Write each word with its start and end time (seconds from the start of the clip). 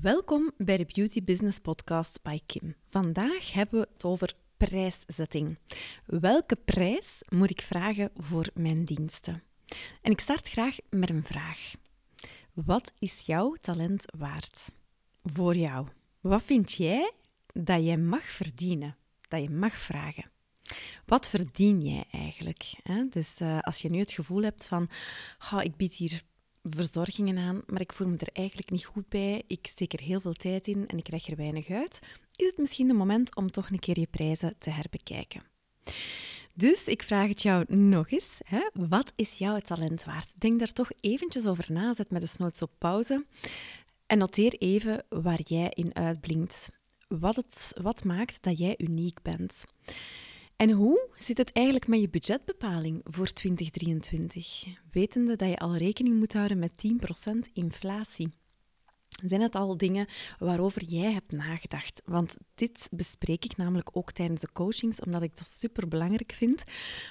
Welkom 0.00 0.52
bij 0.56 0.76
de 0.76 0.86
Beauty 0.94 1.24
Business 1.24 1.58
Podcast 1.58 2.22
bij 2.22 2.40
Kim. 2.46 2.74
Vandaag 2.88 3.52
hebben 3.52 3.80
we 3.80 3.88
het 3.92 4.04
over 4.04 4.32
prijszetting. 4.56 5.58
Welke 6.06 6.56
prijs 6.56 7.22
moet 7.28 7.50
ik 7.50 7.60
vragen 7.60 8.10
voor 8.16 8.50
mijn 8.54 8.84
diensten? 8.84 9.42
En 10.02 10.10
ik 10.12 10.20
start 10.20 10.48
graag 10.48 10.76
met 10.90 11.10
een 11.10 11.24
vraag. 11.24 11.72
Wat 12.52 12.92
is 12.98 13.20
jouw 13.26 13.54
talent 13.60 14.04
waard? 14.18 14.72
Voor 15.22 15.56
jou. 15.56 15.86
Wat 16.20 16.42
vind 16.42 16.72
jij 16.72 17.12
dat 17.52 17.84
jij 17.84 17.98
mag 17.98 18.24
verdienen? 18.24 18.96
Dat 19.28 19.42
je 19.42 19.50
mag 19.50 19.74
vragen? 19.74 20.30
Wat 21.06 21.28
verdien 21.28 21.82
jij 21.82 22.04
eigenlijk? 22.10 22.74
Dus 23.10 23.40
uh, 23.40 23.58
als 23.60 23.82
je 23.82 23.90
nu 23.90 23.98
het 23.98 24.12
gevoel 24.12 24.42
hebt 24.42 24.66
van, 24.66 24.88
ik 25.62 25.76
bied 25.76 25.94
hier 25.94 26.22
verzorgingen 26.70 27.38
aan, 27.38 27.62
maar 27.66 27.80
ik 27.80 27.92
voel 27.92 28.08
me 28.08 28.16
er 28.16 28.32
eigenlijk 28.32 28.70
niet 28.70 28.84
goed 28.84 29.08
bij. 29.08 29.42
Ik 29.46 29.66
steek 29.66 29.92
er 29.92 30.00
heel 30.00 30.20
veel 30.20 30.32
tijd 30.32 30.66
in 30.66 30.86
en 30.86 30.98
ik 30.98 31.04
krijg 31.04 31.26
er 31.26 31.36
weinig 31.36 31.70
uit. 31.70 31.98
Is 32.36 32.46
het 32.46 32.58
misschien 32.58 32.88
het 32.88 32.96
moment 32.96 33.36
om 33.36 33.50
toch 33.50 33.70
een 33.70 33.78
keer 33.78 34.00
je 34.00 34.06
prijzen 34.06 34.54
te 34.58 34.70
herbekijken? 34.70 35.42
Dus 36.54 36.88
ik 36.88 37.02
vraag 37.02 37.28
het 37.28 37.42
jou 37.42 37.74
nog 37.74 38.10
eens. 38.10 38.38
Hè? 38.44 38.68
Wat 38.72 39.12
is 39.16 39.38
jouw 39.38 39.58
talent 39.58 40.04
waard? 40.04 40.32
Denk 40.38 40.58
daar 40.58 40.72
toch 40.72 40.90
eventjes 41.00 41.46
over 41.46 41.72
na. 41.72 41.94
Zet 41.94 42.10
met 42.10 42.20
de 42.20 42.26
snoots 42.26 42.62
op 42.62 42.70
pauze. 42.78 43.26
En 44.06 44.18
noteer 44.18 44.54
even 44.54 45.04
waar 45.08 45.40
jij 45.44 45.70
in 45.74 45.94
uitblinkt. 45.94 46.68
Wat, 47.08 47.36
het, 47.36 47.72
wat 47.82 48.04
maakt 48.04 48.42
dat 48.42 48.58
jij 48.58 48.74
uniek 48.78 49.22
bent. 49.22 49.64
En 50.58 50.70
hoe 50.70 51.08
zit 51.16 51.38
het 51.38 51.52
eigenlijk 51.52 51.86
met 51.86 52.00
je 52.00 52.08
budgetbepaling 52.08 53.00
voor 53.04 53.26
2023? 53.26 54.64
Wetende 54.90 55.36
dat 55.36 55.48
je 55.48 55.58
al 55.58 55.76
rekening 55.76 56.18
moet 56.18 56.32
houden 56.32 56.58
met 56.58 56.72
10% 57.48 57.52
inflatie. 57.52 58.28
Zijn 59.08 59.40
het 59.40 59.54
al 59.54 59.76
dingen 59.76 60.06
waarover 60.38 60.84
jij 60.84 61.12
hebt 61.12 61.32
nagedacht? 61.32 62.02
Want 62.04 62.36
dit 62.54 62.88
bespreek 62.92 63.44
ik 63.44 63.56
namelijk 63.56 63.96
ook 63.96 64.12
tijdens 64.12 64.40
de 64.40 64.52
coachings, 64.52 65.00
omdat 65.00 65.22
ik 65.22 65.36
dat 65.36 65.46
super 65.46 65.88
belangrijk 65.88 66.32
vind 66.32 66.62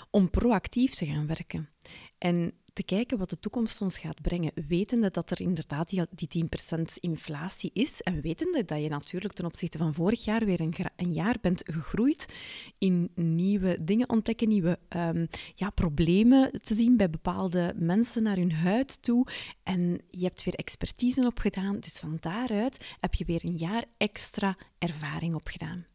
om 0.09 0.29
proactief 0.29 0.93
te 0.93 1.05
gaan 1.05 1.27
werken. 1.27 1.69
En 2.17 2.53
te 2.77 2.83
kijken 2.83 3.17
wat 3.17 3.29
de 3.29 3.39
toekomst 3.39 3.81
ons 3.81 3.97
gaat 3.97 4.21
brengen, 4.21 4.51
wetende 4.67 5.11
dat 5.11 5.31
er 5.31 5.41
inderdaad 5.41 5.89
die, 5.89 6.05
die 6.09 6.45
10% 6.77 6.81
inflatie 6.99 7.69
is 7.73 8.01
en 8.01 8.21
wetende 8.21 8.65
dat 8.65 8.81
je 8.81 8.89
natuurlijk 8.89 9.33
ten 9.33 9.45
opzichte 9.45 9.77
van 9.77 9.93
vorig 9.93 10.25
jaar 10.25 10.45
weer 10.45 10.61
een, 10.61 10.73
een 10.95 11.13
jaar 11.13 11.35
bent 11.41 11.61
gegroeid 11.65 12.35
in 12.77 13.11
nieuwe 13.15 13.77
dingen 13.81 14.09
ontdekken, 14.09 14.47
nieuwe 14.47 14.79
um, 14.95 15.27
ja, 15.55 15.69
problemen 15.69 16.51
te 16.51 16.75
zien 16.75 16.97
bij 16.97 17.09
bepaalde 17.09 17.73
mensen 17.77 18.23
naar 18.23 18.35
hun 18.35 18.51
huid 18.51 19.01
toe 19.01 19.27
en 19.63 20.01
je 20.09 20.23
hebt 20.23 20.43
weer 20.43 20.55
expertise 20.55 21.25
opgedaan, 21.25 21.79
dus 21.79 21.99
van 21.99 22.17
daaruit 22.19 22.85
heb 22.99 23.13
je 23.13 23.25
weer 23.25 23.41
een 23.45 23.57
jaar 23.57 23.85
extra 23.97 24.57
ervaring 24.77 25.35
opgedaan. 25.35 25.85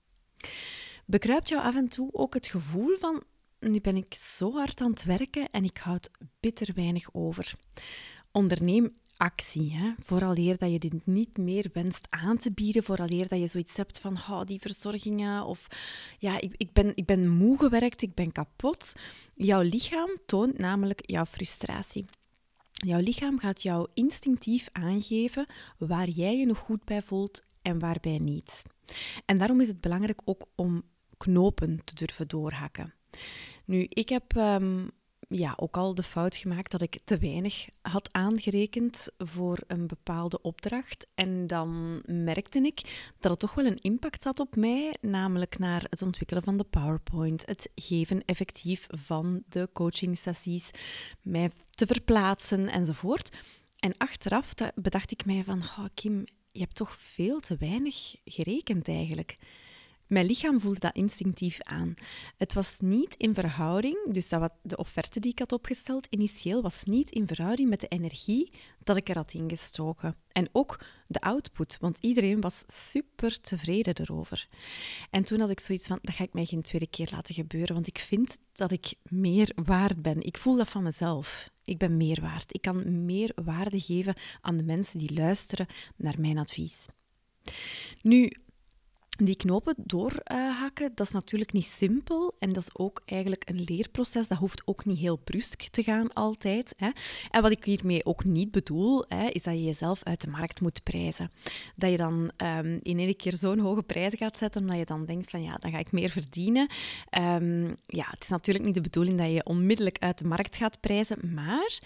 Bekruipt 1.06 1.48
jou 1.48 1.62
af 1.62 1.76
en 1.76 1.88
toe 1.88 2.12
ook 2.12 2.34
het 2.34 2.46
gevoel 2.46 2.96
van 2.98 3.22
nu 3.70 3.80
ben 3.80 3.96
ik 3.96 4.14
zo 4.14 4.52
hard 4.52 4.80
aan 4.80 4.90
het 4.90 5.04
werken 5.04 5.50
en 5.50 5.64
ik 5.64 5.78
houd 5.78 6.10
bitter 6.40 6.74
weinig 6.74 7.08
over. 7.12 7.54
Onderneem 8.32 8.92
actie, 9.16 9.72
hè? 9.72 9.92
vooraleer 10.02 10.58
dat 10.58 10.70
je 10.70 10.78
dit 10.78 11.06
niet 11.06 11.36
meer 11.36 11.70
wenst 11.72 12.06
aan 12.10 12.36
te 12.36 12.52
bieden, 12.52 12.84
vooraleer 12.84 13.28
dat 13.28 13.38
je 13.38 13.46
zoiets 13.46 13.76
hebt 13.76 14.00
van 14.00 14.12
oh, 14.12 14.44
die 14.44 14.60
verzorgingen 14.60 15.44
of 15.44 15.66
ja, 16.18 16.40
ik, 16.40 16.54
ik, 16.56 16.72
ben, 16.72 16.92
ik 16.94 17.06
ben 17.06 17.28
moe 17.28 17.58
gewerkt, 17.58 18.02
ik 18.02 18.14
ben 18.14 18.32
kapot. 18.32 18.92
Jouw 19.34 19.60
lichaam 19.60 20.10
toont 20.26 20.58
namelijk 20.58 21.02
jouw 21.10 21.24
frustratie. 21.24 22.06
Jouw 22.72 23.00
lichaam 23.00 23.38
gaat 23.38 23.62
jou 23.62 23.88
instinctief 23.94 24.68
aangeven 24.72 25.46
waar 25.78 26.08
jij 26.08 26.38
je 26.38 26.46
nog 26.46 26.58
goed 26.58 26.84
bij 26.84 27.02
voelt 27.02 27.42
en 27.62 27.78
waarbij 27.78 28.18
niet. 28.18 28.62
En 29.24 29.38
daarom 29.38 29.60
is 29.60 29.68
het 29.68 29.80
belangrijk 29.80 30.20
ook 30.24 30.46
om 30.54 30.82
knopen 31.16 31.80
te 31.84 31.94
durven 31.94 32.28
doorhakken. 32.28 32.94
Nu, 33.64 33.86
ik 33.88 34.08
heb 34.08 34.36
um, 34.36 34.90
ja, 35.34 35.54
ook 35.56 35.76
al 35.76 35.94
de 35.94 36.02
fout 36.02 36.36
gemaakt 36.36 36.70
dat 36.70 36.82
ik 36.82 36.98
te 37.04 37.18
weinig 37.18 37.66
had 37.82 38.08
aangerekend 38.12 39.08
voor 39.18 39.58
een 39.66 39.86
bepaalde 39.86 40.40
opdracht. 40.40 41.06
En 41.14 41.46
dan 41.46 42.02
merkte 42.06 42.58
ik 42.58 43.10
dat 43.20 43.30
het 43.30 43.40
toch 43.40 43.54
wel 43.54 43.66
een 43.66 43.80
impact 43.80 44.24
had 44.24 44.40
op 44.40 44.56
mij, 44.56 44.94
namelijk 45.00 45.58
naar 45.58 45.86
het 45.90 46.02
ontwikkelen 46.02 46.42
van 46.42 46.56
de 46.56 46.64
PowerPoint, 46.64 47.46
het 47.46 47.70
geven 47.74 48.24
effectief 48.24 48.86
van 48.90 49.42
de 49.48 49.68
coaching 49.72 50.18
sessies, 50.18 50.70
mij 51.22 51.50
te 51.70 51.86
verplaatsen 51.86 52.68
enzovoort. 52.68 53.36
En 53.78 53.96
achteraf 53.96 54.54
bedacht 54.74 55.10
ik 55.10 55.24
mij 55.24 55.44
van, 55.44 55.58
oh 55.58 55.84
Kim, 55.94 56.24
je 56.48 56.60
hebt 56.60 56.76
toch 56.76 56.96
veel 56.96 57.40
te 57.40 57.56
weinig 57.56 58.14
gerekend 58.24 58.88
eigenlijk. 58.88 59.36
Mijn 60.12 60.26
lichaam 60.26 60.60
voelde 60.60 60.78
dat 60.78 60.94
instinctief 60.94 61.60
aan. 61.60 61.94
Het 62.36 62.52
was 62.52 62.80
niet 62.80 63.14
in 63.14 63.34
verhouding, 63.34 63.98
dus 64.10 64.28
dat 64.28 64.40
wat 64.40 64.54
de 64.62 64.76
offerte 64.76 65.20
die 65.20 65.30
ik 65.30 65.38
had 65.38 65.52
opgesteld 65.52 66.06
initieel 66.10 66.62
was 66.62 66.84
niet 66.84 67.10
in 67.10 67.26
verhouding 67.26 67.68
met 67.68 67.80
de 67.80 67.88
energie 67.88 68.52
dat 68.82 68.96
ik 68.96 69.08
er 69.08 69.16
had 69.16 69.32
ingestoken. 69.32 70.16
En 70.32 70.48
ook 70.52 70.80
de 71.06 71.20
output, 71.20 71.76
want 71.80 71.98
iedereen 72.00 72.40
was 72.40 72.62
super 72.66 73.40
tevreden 73.40 73.94
erover. 74.00 74.48
En 75.10 75.24
toen 75.24 75.40
had 75.40 75.50
ik 75.50 75.60
zoiets 75.60 75.86
van, 75.86 75.98
dat 76.02 76.14
ga 76.14 76.24
ik 76.24 76.32
mij 76.32 76.44
geen 76.44 76.62
tweede 76.62 76.86
keer 76.86 77.08
laten 77.12 77.34
gebeuren, 77.34 77.74
want 77.74 77.86
ik 77.86 77.98
vind 77.98 78.38
dat 78.52 78.70
ik 78.70 78.94
meer 79.02 79.52
waard 79.64 80.02
ben. 80.02 80.22
Ik 80.22 80.38
voel 80.38 80.56
dat 80.56 80.70
van 80.70 80.82
mezelf. 80.82 81.50
Ik 81.64 81.78
ben 81.78 81.96
meer 81.96 82.20
waard. 82.20 82.54
Ik 82.54 82.60
kan 82.60 83.04
meer 83.04 83.32
waarde 83.44 83.80
geven 83.80 84.14
aan 84.40 84.56
de 84.56 84.64
mensen 84.64 84.98
die 84.98 85.14
luisteren 85.14 85.66
naar 85.96 86.20
mijn 86.20 86.38
advies. 86.38 86.86
Nu, 88.02 88.32
die 89.16 89.36
knopen 89.36 89.74
doorhakken, 89.76 90.92
dat 90.94 91.06
is 91.06 91.12
natuurlijk 91.12 91.52
niet 91.52 91.64
simpel 91.64 92.34
en 92.38 92.52
dat 92.52 92.62
is 92.62 92.76
ook 92.76 93.02
eigenlijk 93.04 93.48
een 93.48 93.60
leerproces. 93.60 94.28
Dat 94.28 94.38
hoeft 94.38 94.62
ook 94.64 94.84
niet 94.84 94.98
heel 94.98 95.16
brusk 95.16 95.62
te 95.62 95.82
gaan 95.82 96.12
altijd. 96.12 96.74
Hè. 96.76 96.90
En 97.30 97.42
wat 97.42 97.50
ik 97.50 97.64
hiermee 97.64 98.04
ook 98.04 98.24
niet 98.24 98.50
bedoel, 98.50 99.04
hè, 99.08 99.26
is 99.26 99.42
dat 99.42 99.54
je 99.54 99.62
jezelf 99.62 100.02
uit 100.02 100.20
de 100.20 100.30
markt 100.30 100.60
moet 100.60 100.82
prijzen. 100.82 101.30
Dat 101.76 101.90
je 101.90 101.96
dan 101.96 102.30
um, 102.36 102.78
in 102.82 102.98
één 102.98 103.16
keer 103.16 103.32
zo'n 103.32 103.58
hoge 103.58 103.82
prijs 103.82 104.14
gaat 104.14 104.38
zetten, 104.38 104.60
omdat 104.60 104.78
je 104.78 104.84
dan 104.84 105.06
denkt 105.06 105.30
van 105.30 105.42
ja, 105.42 105.56
dan 105.56 105.70
ga 105.70 105.78
ik 105.78 105.92
meer 105.92 106.10
verdienen. 106.10 106.70
Um, 107.18 107.76
ja, 107.86 108.04
het 108.10 108.22
is 108.22 108.28
natuurlijk 108.28 108.64
niet 108.64 108.74
de 108.74 108.80
bedoeling 108.80 109.18
dat 109.18 109.32
je 109.32 109.44
onmiddellijk 109.44 109.98
uit 109.98 110.18
de 110.18 110.24
markt 110.24 110.56
gaat 110.56 110.80
prijzen, 110.80 111.34
maar 111.34 111.78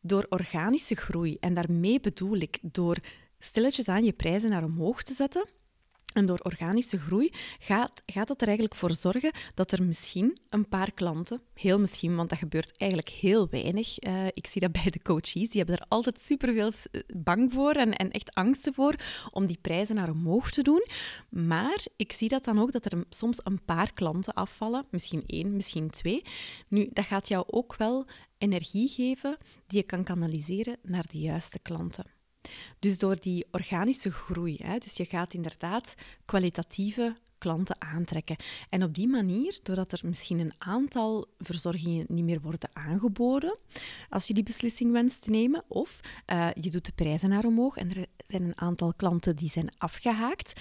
door 0.00 0.26
organische 0.28 0.94
groei, 0.94 1.36
en 1.40 1.54
daarmee 1.54 2.00
bedoel 2.00 2.36
ik 2.36 2.58
door 2.62 2.96
stilletjes 3.38 3.88
aan 3.88 4.04
je 4.04 4.12
prijzen 4.12 4.50
naar 4.50 4.64
omhoog 4.64 5.02
te 5.02 5.14
zetten 5.14 5.48
en 6.14 6.26
door 6.26 6.38
organische 6.42 6.98
groei 6.98 7.30
gaat, 7.58 8.02
gaat 8.06 8.30
er 8.40 8.46
eigenlijk 8.46 8.76
voor 8.76 8.94
zorgen 8.94 9.32
dat 9.54 9.72
er 9.72 9.82
misschien 9.82 10.36
een 10.48 10.68
paar 10.68 10.92
klanten, 10.92 11.40
heel 11.54 11.78
misschien, 11.78 12.16
want 12.16 12.28
dat 12.28 12.38
gebeurt 12.38 12.78
eigenlijk 12.78 13.10
heel 13.10 13.48
weinig. 13.48 14.02
Uh, 14.02 14.26
ik 14.26 14.46
zie 14.46 14.60
dat 14.60 14.72
bij 14.72 14.90
de 14.90 15.02
coaches, 15.02 15.32
die 15.32 15.62
hebben 15.62 15.78
er 15.78 15.86
altijd 15.88 16.20
superveel 16.20 16.70
eh, 16.90 17.00
bang 17.16 17.52
voor 17.52 17.72
en, 17.72 17.92
en 17.92 18.10
echt 18.10 18.34
angsten 18.34 18.74
voor 18.74 18.94
om 19.30 19.46
die 19.46 19.58
prijzen 19.60 19.94
naar 19.94 20.10
omhoog 20.10 20.50
te 20.50 20.62
doen. 20.62 20.86
Maar 21.30 21.86
ik 21.96 22.12
zie 22.12 22.28
dat 22.28 22.44
dan 22.44 22.60
ook 22.60 22.72
dat 22.72 22.92
er 22.92 23.04
soms 23.08 23.40
een 23.42 23.64
paar 23.64 23.92
klanten 23.92 24.34
afvallen, 24.34 24.86
misschien 24.90 25.22
één, 25.26 25.52
misschien 25.56 25.90
twee. 25.90 26.22
Nu, 26.68 26.88
dat 26.92 27.04
gaat 27.04 27.28
jou 27.28 27.44
ook 27.46 27.76
wel 27.76 28.06
energie 28.38 28.88
geven 28.88 29.36
die 29.66 29.78
je 29.78 29.84
kan 29.84 30.04
kanaliseren 30.04 30.76
naar 30.82 31.06
de 31.10 31.18
juiste 31.18 31.58
klanten. 31.58 32.04
Dus 32.84 32.98
door 32.98 33.16
die 33.20 33.46
organische 33.50 34.10
groei, 34.10 34.56
hè, 34.62 34.78
dus 34.78 34.96
je 34.96 35.04
gaat 35.04 35.34
inderdaad 35.34 35.94
kwalitatieve 36.24 37.16
klanten 37.38 37.76
aantrekken. 37.80 38.36
En 38.68 38.82
op 38.82 38.94
die 38.94 39.08
manier, 39.08 39.58
doordat 39.62 39.92
er 39.92 40.00
misschien 40.02 40.38
een 40.38 40.54
aantal 40.58 41.26
verzorgingen 41.38 42.06
niet 42.08 42.24
meer 42.24 42.40
worden 42.40 42.70
aangeboden, 42.72 43.58
als 44.08 44.26
je 44.26 44.34
die 44.34 44.42
beslissing 44.42 44.92
wenst 44.92 45.22
te 45.22 45.30
nemen, 45.30 45.64
of 45.68 46.00
uh, 46.32 46.48
je 46.60 46.70
doet 46.70 46.84
de 46.86 46.92
prijzen 46.92 47.28
naar 47.28 47.44
omhoog 47.44 47.76
en 47.76 47.90
er 47.90 48.06
zijn 48.26 48.42
een 48.42 48.60
aantal 48.60 48.94
klanten 48.94 49.36
die 49.36 49.50
zijn 49.50 49.74
afgehaakt, 49.78 50.60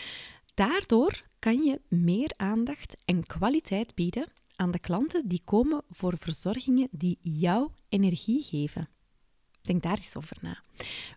daardoor 0.53 1.23
kan 1.39 1.63
je 1.63 1.81
meer 1.87 2.31
aandacht 2.37 2.95
en 3.05 3.25
kwaliteit 3.25 3.95
bieden 3.95 4.31
aan 4.55 4.71
de 4.71 4.79
klanten 4.79 5.27
die 5.27 5.41
komen 5.43 5.83
voor 5.89 6.17
verzorgingen 6.17 6.87
die 6.91 7.17
jouw 7.21 7.71
energie 7.89 8.43
geven. 8.43 8.87
Denk 9.63 9.83
daar 9.83 9.97
eens 9.97 10.15
over 10.15 10.37
na. 10.41 10.61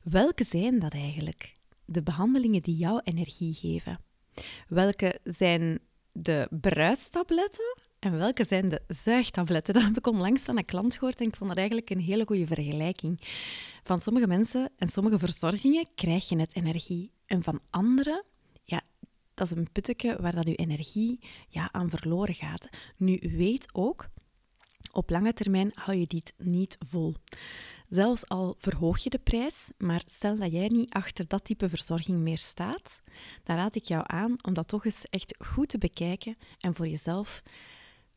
Welke 0.02 0.44
zijn 0.44 0.78
dat 0.78 0.93
eigenlijk? 0.93 1.54
De 1.84 2.02
behandelingen 2.02 2.62
die 2.62 2.76
jouw 2.76 3.00
energie 3.04 3.54
geven. 3.54 3.98
Welke 4.69 5.20
zijn 5.25 5.78
de 6.12 6.48
bruistabletten 6.50 7.76
en 7.98 8.19
welke 8.19 8.44
zijn 8.44 8.69
de 8.69 8.82
zuigtabletten? 8.88 9.75
Dat 9.75 9.82
heb 9.82 9.96
ik 9.96 10.06
onlangs 10.06 10.43
van 10.43 10.56
een 10.56 10.64
klant 10.64 10.94
gehoord 10.94 11.20
en 11.20 11.26
ik 11.26 11.37
vond 11.37 11.48
dat 11.48 11.58
eigenlijk 11.58 11.90
een 11.90 12.00
hele 12.00 12.26
goede 12.26 12.46
vergelijking. 12.46 13.20
Van 13.84 13.98
sommige 13.98 14.26
mensen 14.26 14.70
en 14.76 14.88
sommige 14.88 15.19
verzorgingen 15.19 15.88
krijg 15.94 16.28
je 16.28 16.34
net 16.34 16.56
energie. 16.56 17.10
En 17.26 17.43
van 17.43 17.60
andere, 17.70 18.25
ja, 18.62 18.81
dat 19.34 19.46
is 19.46 19.56
een 19.56 19.72
putteke 19.72 20.16
waar 20.20 20.34
dat 20.34 20.46
je 20.46 20.54
energie 20.54 21.19
ja, 21.48 21.69
aan 21.72 21.90
verloren 21.90 22.34
gaat. 22.34 22.69
Nu 22.96 23.19
weet 23.20 23.69
ook 23.72 24.08
Op 24.93 25.10
lange 25.10 25.32
termijn 25.32 25.70
hou 25.75 25.98
je 25.98 26.06
dit 26.06 26.34
niet 26.38 26.78
vol. 26.88 27.14
Zelfs 27.88 28.29
al 28.29 28.55
verhoog 28.59 28.99
je 28.99 29.11
de 29.11 29.19
prijs, 29.19 29.71
maar 29.79 30.03
stel 30.06 30.37
dat 30.37 30.53
jij 30.53 30.69
niet 30.69 30.93
achter 30.93 31.29
dat 31.29 31.44
type 31.44 31.69
verzorging 31.69 32.19
meer 32.19 32.38
staat, 32.38 33.03
dan 33.44 33.56
raad 33.56 33.75
ik 33.75 33.85
jou 33.85 34.05
aan 34.06 34.44
om 34.44 34.55
dat 34.55 34.69
toch 34.69 34.85
eens 34.85 35.05
echt 35.11 35.35
goed 35.38 35.69
te 35.69 35.79
bekijken 35.79 36.37
en 36.59 36.75
voor 36.75 36.88
jezelf 36.88 37.43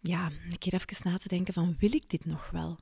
ja, 0.01 0.31
een 0.49 0.57
keer 0.57 0.73
even 0.73 1.11
na 1.11 1.17
te 1.17 1.27
denken 1.27 1.53
van 1.53 1.75
wil 1.79 1.93
ik 1.93 2.09
dit 2.09 2.25
nog 2.25 2.49
wel? 2.49 2.77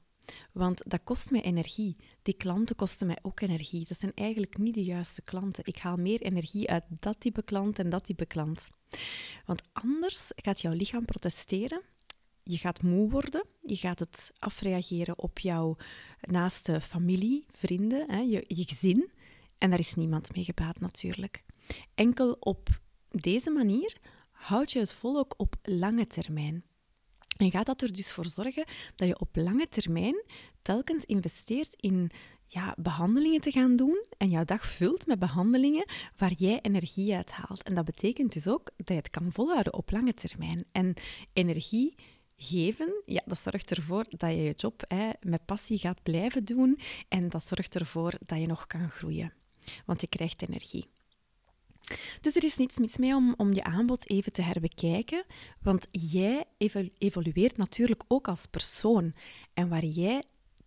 Want 0.51 0.83
dat 0.89 1.03
kost 1.03 1.31
mij 1.31 1.41
energie. 1.41 1.95
Die 2.21 2.33
klanten 2.33 2.75
kosten 2.75 3.07
mij 3.07 3.17
ook 3.21 3.41
energie. 3.41 3.85
Dat 3.87 3.99
zijn 3.99 4.11
eigenlijk 4.15 4.57
niet 4.57 4.73
de 4.73 4.83
juiste 4.83 5.21
klanten. 5.21 5.63
Ik 5.65 5.77
haal 5.77 5.97
meer 5.97 6.21
energie 6.21 6.69
uit 6.69 6.83
dat 6.89 7.19
type 7.19 7.43
klant 7.43 7.79
en 7.79 7.89
dat 7.89 8.05
type 8.05 8.25
klant. 8.25 8.67
Want 9.45 9.61
anders 9.73 10.31
gaat 10.35 10.61
jouw 10.61 10.73
lichaam 10.73 11.05
protesteren. 11.05 11.81
Je 12.47 12.57
gaat 12.57 12.81
moe 12.81 13.09
worden. 13.09 13.45
Je 13.61 13.75
gaat 13.75 13.99
het 13.99 14.31
afreageren 14.39 15.19
op 15.19 15.39
jouw 15.39 15.75
naaste 16.21 16.81
familie, 16.81 17.45
vrienden, 17.51 18.11
hè, 18.11 18.19
je, 18.19 18.43
je 18.47 18.63
gezin. 18.67 19.11
En 19.57 19.69
daar 19.69 19.79
is 19.79 19.93
niemand 19.93 20.35
mee 20.35 20.43
gebaat 20.43 20.79
natuurlijk. 20.79 21.43
Enkel 21.95 22.37
op 22.39 22.69
deze 23.11 23.49
manier 23.49 23.97
houd 24.31 24.71
je 24.71 24.79
het 24.79 24.91
vol 24.91 25.17
ook 25.17 25.33
op 25.37 25.55
lange 25.63 26.07
termijn. 26.07 26.63
En 27.37 27.51
gaat 27.51 27.65
dat 27.65 27.81
er 27.81 27.93
dus 27.93 28.11
voor 28.11 28.25
zorgen 28.25 28.65
dat 28.95 29.07
je 29.07 29.19
op 29.19 29.35
lange 29.35 29.67
termijn 29.69 30.23
telkens 30.61 31.05
investeert 31.05 31.73
in 31.75 32.11
ja, 32.47 32.75
behandelingen 32.77 33.41
te 33.41 33.51
gaan 33.51 33.75
doen 33.75 34.05
en 34.17 34.29
jouw 34.29 34.43
dag 34.43 34.65
vult 34.65 35.07
met 35.07 35.19
behandelingen 35.19 35.85
waar 36.17 36.33
jij 36.33 36.59
energie 36.61 37.15
uit 37.15 37.31
haalt. 37.31 37.63
En 37.63 37.75
dat 37.75 37.85
betekent 37.85 38.33
dus 38.33 38.47
ook 38.47 38.71
dat 38.77 38.87
je 38.87 38.93
het 38.93 39.09
kan 39.09 39.31
volhouden 39.31 39.73
op 39.73 39.91
lange 39.91 40.13
termijn. 40.13 40.65
En 40.71 40.93
energie 41.33 41.95
geven, 42.37 43.01
ja, 43.05 43.21
dat 43.25 43.39
zorgt 43.39 43.71
ervoor 43.71 44.05
dat 44.09 44.29
je 44.29 44.43
je 44.43 44.53
job 44.57 44.83
hè, 44.87 45.09
met 45.21 45.45
passie 45.45 45.77
gaat 45.77 46.03
blijven 46.03 46.45
doen 46.45 46.79
en 47.07 47.29
dat 47.29 47.43
zorgt 47.43 47.75
ervoor 47.75 48.13
dat 48.25 48.39
je 48.39 48.47
nog 48.47 48.67
kan 48.67 48.89
groeien. 48.89 49.33
Want 49.85 50.01
je 50.01 50.07
krijgt 50.07 50.41
energie. 50.41 50.87
Dus 52.21 52.35
er 52.35 52.43
is 52.43 52.57
niets 52.57 52.77
mis 52.77 52.97
mee 52.97 53.15
om, 53.15 53.33
om 53.37 53.53
je 53.53 53.63
aanbod 53.63 54.09
even 54.09 54.31
te 54.31 54.41
herbekijken, 54.41 55.25
want 55.61 55.87
jij 55.91 56.45
evolueert 56.97 57.57
natuurlijk 57.57 58.03
ook 58.07 58.27
als 58.27 58.45
persoon. 58.45 59.13
En 59.53 59.69
waar 59.69 59.85
jij 59.85 60.23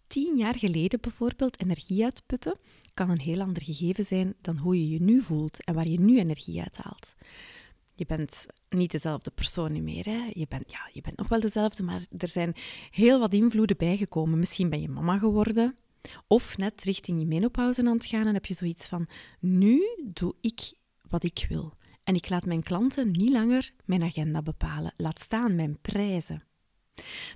tien 0.06 0.36
jaar 0.36 0.58
geleden 0.58 1.00
bijvoorbeeld 1.00 1.60
energie 1.60 2.04
uitputte, 2.04 2.56
kan 2.94 3.10
een 3.10 3.20
heel 3.20 3.40
ander 3.40 3.62
gegeven 3.62 4.04
zijn 4.04 4.34
dan 4.40 4.56
hoe 4.56 4.78
je 4.78 4.88
je 4.88 5.02
nu 5.02 5.22
voelt 5.22 5.64
en 5.64 5.74
waar 5.74 5.88
je 5.88 6.00
nu 6.00 6.18
energie 6.18 6.60
uithaalt. 6.60 7.14
Je 8.00 8.06
bent 8.06 8.46
niet 8.68 8.90
dezelfde 8.90 9.30
persoon 9.30 9.84
meer. 9.84 10.04
Hè? 10.04 10.30
Je, 10.32 10.46
bent, 10.48 10.70
ja, 10.70 10.88
je 10.92 11.00
bent 11.00 11.16
nog 11.16 11.28
wel 11.28 11.40
dezelfde, 11.40 11.82
maar 11.82 12.00
er 12.18 12.28
zijn 12.28 12.54
heel 12.90 13.18
wat 13.18 13.32
invloeden 13.32 13.76
bijgekomen. 13.76 14.38
Misschien 14.38 14.70
ben 14.70 14.80
je 14.80 14.88
mama 14.88 15.18
geworden, 15.18 15.76
of 16.26 16.56
net 16.56 16.82
richting 16.82 17.20
je 17.20 17.26
menopauze 17.26 17.80
aan 17.80 17.94
het 17.94 18.06
gaan 18.06 18.26
en 18.26 18.34
heb 18.34 18.46
je 18.46 18.54
zoiets 18.54 18.86
van: 18.86 19.08
nu 19.40 19.82
doe 20.04 20.34
ik 20.40 20.72
wat 21.08 21.24
ik 21.24 21.46
wil. 21.48 21.74
En 22.04 22.14
ik 22.14 22.28
laat 22.28 22.46
mijn 22.46 22.62
klanten 22.62 23.10
niet 23.10 23.32
langer 23.32 23.70
mijn 23.84 24.02
agenda 24.02 24.42
bepalen, 24.42 24.92
laat 24.96 25.18
staan 25.18 25.54
mijn 25.54 25.78
prijzen. 25.80 26.44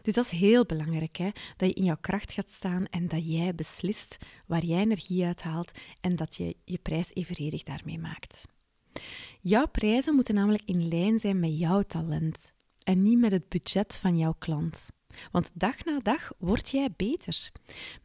Dus 0.02 0.14
dat 0.14 0.24
is 0.24 0.30
heel 0.30 0.64
belangrijk, 0.64 1.16
hè? 1.16 1.30
dat 1.56 1.68
je 1.68 1.74
in 1.74 1.84
jouw 1.84 1.98
kracht 2.00 2.32
gaat 2.32 2.50
staan 2.50 2.86
en 2.86 3.08
dat 3.08 3.32
jij 3.32 3.54
beslist 3.54 4.18
waar 4.46 4.64
jij 4.64 4.80
energie 4.80 5.24
uithaalt 5.24 5.78
en 6.00 6.16
dat 6.16 6.36
je 6.36 6.56
je 6.64 6.78
prijs 6.78 7.10
evenredig 7.14 7.62
daarmee 7.62 7.98
maakt. 7.98 8.44
Jouw 9.46 9.66
prijzen 9.66 10.14
moeten 10.14 10.34
namelijk 10.34 10.62
in 10.64 10.88
lijn 10.88 11.18
zijn 11.18 11.40
met 11.40 11.58
jouw 11.58 11.82
talent 11.82 12.52
en 12.82 13.02
niet 13.02 13.18
met 13.18 13.32
het 13.32 13.48
budget 13.48 13.96
van 13.96 14.18
jouw 14.18 14.34
klant. 14.38 14.88
Want 15.30 15.50
dag 15.54 15.84
na 15.84 16.00
dag 16.02 16.32
word 16.38 16.70
jij 16.70 16.88
beter. 16.96 17.50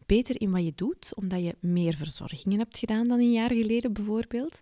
Beter 0.06 0.42
in 0.42 0.52
wat 0.52 0.64
je 0.64 0.72
doet, 0.76 1.16
omdat 1.16 1.44
je 1.44 1.56
meer 1.60 1.96
verzorgingen 1.96 2.60
hebt 2.60 2.78
gedaan 2.78 3.08
dan 3.08 3.20
een 3.20 3.32
jaar 3.32 3.50
geleden 3.50 3.94
bijvoorbeeld. 3.94 4.60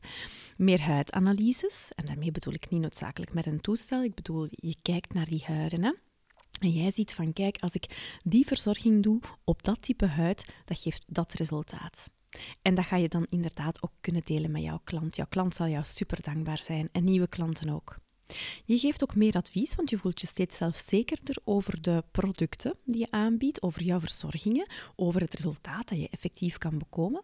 Meer 0.57 0.81
huidanalyses, 0.81 1.89
en 1.95 2.05
daarmee 2.05 2.31
bedoel 2.31 2.53
ik 2.53 2.69
niet 2.69 2.81
noodzakelijk 2.81 3.33
met 3.33 3.45
een 3.45 3.61
toestel, 3.61 4.03
ik 4.03 4.15
bedoel 4.15 4.47
je 4.49 4.75
kijkt 4.81 5.13
naar 5.13 5.27
die 5.27 5.43
huiden. 5.45 5.83
Hè? 5.83 5.93
En 6.59 6.71
jij 6.71 6.91
ziet 6.91 7.13
van, 7.13 7.33
kijk, 7.33 7.57
als 7.59 7.73
ik 7.73 8.17
die 8.23 8.47
verzorging 8.47 9.03
doe 9.03 9.19
op 9.43 9.63
dat 9.63 9.81
type 9.81 10.05
huid, 10.05 10.45
dat 10.65 10.79
geeft 10.79 11.05
dat 11.07 11.33
resultaat. 11.33 12.07
En 12.61 12.75
dat 12.75 12.85
ga 12.85 12.95
je 12.95 13.09
dan 13.09 13.27
inderdaad 13.29 13.83
ook 13.83 13.91
kunnen 14.01 14.21
delen 14.25 14.51
met 14.51 14.61
jouw 14.63 14.81
klant. 14.83 15.15
Jouw 15.15 15.25
klant 15.29 15.55
zal 15.55 15.67
jou 15.67 15.85
super 15.85 16.21
dankbaar 16.21 16.57
zijn 16.57 16.89
en 16.91 17.03
nieuwe 17.03 17.27
klanten 17.27 17.69
ook. 17.69 17.97
Je 18.65 18.77
geeft 18.77 19.03
ook 19.03 19.15
meer 19.15 19.33
advies, 19.33 19.75
want 19.75 19.89
je 19.89 19.97
voelt 19.97 20.21
je 20.21 20.27
steeds 20.27 20.57
zelfzekerder 20.57 21.37
over 21.43 21.81
de 21.81 22.03
producten 22.11 22.75
die 22.85 22.99
je 22.99 23.07
aanbiedt, 23.09 23.61
over 23.61 23.83
jouw 23.83 23.99
verzorgingen, 23.99 24.67
over 24.95 25.21
het 25.21 25.33
resultaat 25.33 25.87
dat 25.87 25.99
je 25.99 26.09
effectief 26.09 26.57
kan 26.57 26.77
bekomen. 26.77 27.23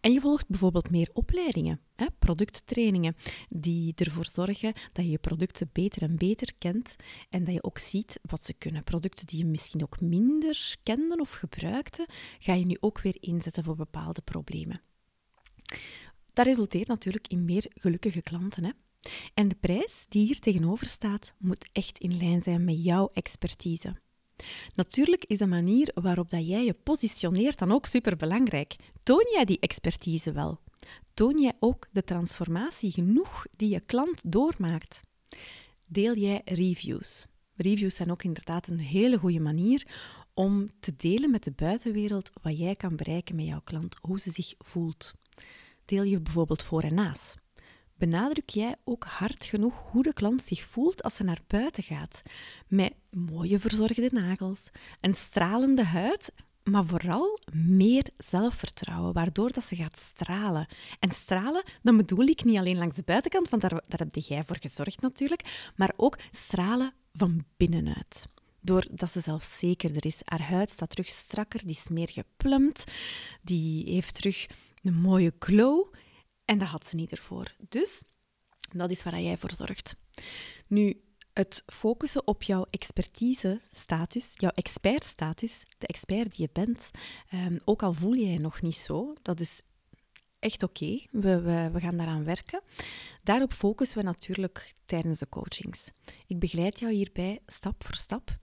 En 0.00 0.12
je 0.12 0.20
volgt 0.20 0.48
bijvoorbeeld 0.48 0.90
meer 0.90 1.10
opleidingen, 1.12 1.80
hè, 1.94 2.06
producttrainingen, 2.18 3.16
die 3.48 3.92
ervoor 3.96 4.26
zorgen 4.26 4.72
dat 4.92 5.04
je 5.04 5.10
je 5.10 5.18
producten 5.18 5.70
beter 5.72 6.02
en 6.02 6.16
beter 6.16 6.52
kent 6.58 6.96
en 7.30 7.44
dat 7.44 7.54
je 7.54 7.62
ook 7.62 7.78
ziet 7.78 8.20
wat 8.22 8.44
ze 8.44 8.52
kunnen. 8.52 8.84
Producten 8.84 9.26
die 9.26 9.38
je 9.38 9.46
misschien 9.46 9.82
ook 9.82 10.00
minder 10.00 10.76
kende 10.82 11.16
of 11.16 11.32
gebruikte, 11.32 12.08
ga 12.38 12.54
je 12.54 12.66
nu 12.66 12.76
ook 12.80 13.00
weer 13.00 13.16
inzetten 13.20 13.64
voor 13.64 13.76
bepaalde 13.76 14.20
problemen. 14.20 14.80
Dat 16.32 16.46
resulteert 16.46 16.88
natuurlijk 16.88 17.28
in 17.28 17.44
meer 17.44 17.66
gelukkige 17.74 18.22
klanten. 18.22 18.64
Hè? 18.64 18.70
En 19.34 19.48
de 19.48 19.56
prijs 19.60 20.04
die 20.08 20.24
hier 20.24 20.38
tegenover 20.38 20.86
staat, 20.86 21.34
moet 21.38 21.68
echt 21.72 21.98
in 21.98 22.16
lijn 22.16 22.42
zijn 22.42 22.64
met 22.64 22.84
jouw 22.84 23.10
expertise. 23.12 23.96
Natuurlijk 24.74 25.24
is 25.24 25.38
de 25.38 25.46
manier 25.46 25.90
waarop 25.94 26.30
dat 26.30 26.48
jij 26.48 26.64
je 26.64 26.74
positioneert 26.74 27.58
dan 27.58 27.72
ook 27.72 27.86
superbelangrijk. 27.86 28.76
Toon 29.02 29.26
jij 29.32 29.44
die 29.44 29.60
expertise 29.60 30.32
wel? 30.32 30.60
Toon 31.14 31.40
jij 31.40 31.52
ook 31.60 31.86
de 31.92 32.04
transformatie 32.04 32.90
genoeg 32.90 33.46
die 33.56 33.68
je 33.68 33.80
klant 33.80 34.32
doormaakt? 34.32 35.00
Deel 35.86 36.16
jij 36.16 36.40
reviews? 36.44 37.26
Reviews 37.56 37.94
zijn 37.94 38.10
ook 38.10 38.22
inderdaad 38.22 38.66
een 38.66 38.80
hele 38.80 39.18
goede 39.18 39.40
manier 39.40 39.86
om 40.34 40.70
te 40.80 40.96
delen 40.96 41.30
met 41.30 41.44
de 41.44 41.52
buitenwereld 41.52 42.30
wat 42.42 42.58
jij 42.58 42.74
kan 42.74 42.96
bereiken 42.96 43.36
met 43.36 43.46
jouw 43.46 43.60
klant, 43.64 43.96
hoe 44.00 44.20
ze 44.20 44.30
zich 44.30 44.54
voelt. 44.58 45.14
Deel 45.84 46.02
je 46.02 46.20
bijvoorbeeld 46.20 46.62
voor 46.62 46.82
en 46.82 46.94
naast 46.94 47.41
benadruk 48.08 48.50
jij 48.50 48.76
ook 48.84 49.04
hard 49.04 49.44
genoeg 49.44 49.74
hoe 49.90 50.02
de 50.02 50.12
klant 50.12 50.42
zich 50.42 50.64
voelt 50.64 51.02
als 51.02 51.14
ze 51.14 51.24
naar 51.24 51.40
buiten 51.46 51.82
gaat. 51.82 52.22
Met 52.68 52.92
mooie 53.10 53.58
verzorgde 53.58 54.08
nagels, 54.12 54.70
een 55.00 55.14
stralende 55.14 55.84
huid, 55.84 56.32
maar 56.62 56.86
vooral 56.86 57.38
meer 57.52 58.08
zelfvertrouwen, 58.18 59.12
waardoor 59.12 59.52
dat 59.52 59.64
ze 59.64 59.76
gaat 59.76 59.98
stralen. 59.98 60.66
En 61.00 61.10
stralen, 61.10 61.64
dan 61.82 61.96
bedoel 61.96 62.26
ik 62.26 62.44
niet 62.44 62.58
alleen 62.58 62.78
langs 62.78 62.96
de 62.96 63.02
buitenkant, 63.04 63.48
want 63.48 63.62
daar, 63.62 63.70
daar 63.70 63.98
heb 63.98 64.14
jij 64.14 64.44
voor 64.44 64.58
gezorgd 64.60 65.00
natuurlijk, 65.00 65.70
maar 65.76 65.92
ook 65.96 66.18
stralen 66.30 66.92
van 67.12 67.44
binnenuit 67.56 68.26
doordat 68.60 69.10
ze 69.10 69.20
zelfzekerder 69.20 70.06
is. 70.06 70.20
Haar 70.24 70.42
huid 70.42 70.70
staat 70.70 70.90
terug 70.90 71.08
strakker, 71.08 71.60
die 71.60 71.76
is 71.76 71.88
meer 71.88 72.10
geplumpt, 72.10 72.84
die 73.42 73.92
heeft 73.92 74.14
terug 74.14 74.46
een 74.82 74.94
mooie 74.94 75.32
glow 75.38 75.91
en 76.52 76.58
dat 76.58 76.68
had 76.68 76.86
ze 76.86 76.96
niet 76.96 77.10
ervoor. 77.10 77.54
Dus 77.68 78.02
dat 78.72 78.90
is 78.90 79.02
waar 79.02 79.20
jij 79.20 79.38
voor 79.38 79.54
zorgt. 79.54 79.96
Nu, 80.66 81.02
het 81.32 81.62
focussen 81.66 82.26
op 82.26 82.42
jouw 82.42 82.66
expertise-status, 82.70 84.32
jouw 84.34 84.50
expertstatus, 84.50 85.64
de 85.78 85.86
expert 85.86 86.36
die 86.36 86.46
je 86.46 86.50
bent, 86.52 86.90
um, 87.34 87.60
ook 87.64 87.82
al 87.82 87.92
voel 87.92 88.12
je 88.12 88.30
je 88.30 88.38
nog 88.38 88.62
niet 88.62 88.76
zo, 88.76 89.14
dat 89.22 89.40
is 89.40 89.60
echt 90.38 90.62
oké. 90.62 91.00
We, 91.10 91.40
we, 91.40 91.70
we 91.72 91.80
gaan 91.80 91.96
daaraan 91.96 92.24
werken. 92.24 92.62
Daarop 93.22 93.52
focussen 93.52 93.98
we 93.98 94.04
natuurlijk 94.04 94.74
tijdens 94.86 95.18
de 95.18 95.28
coachings. 95.28 95.90
Ik 96.26 96.38
begeleid 96.38 96.78
jou 96.78 96.92
hierbij 96.92 97.40
stap 97.46 97.84
voor 97.84 97.96
stap. 97.96 98.38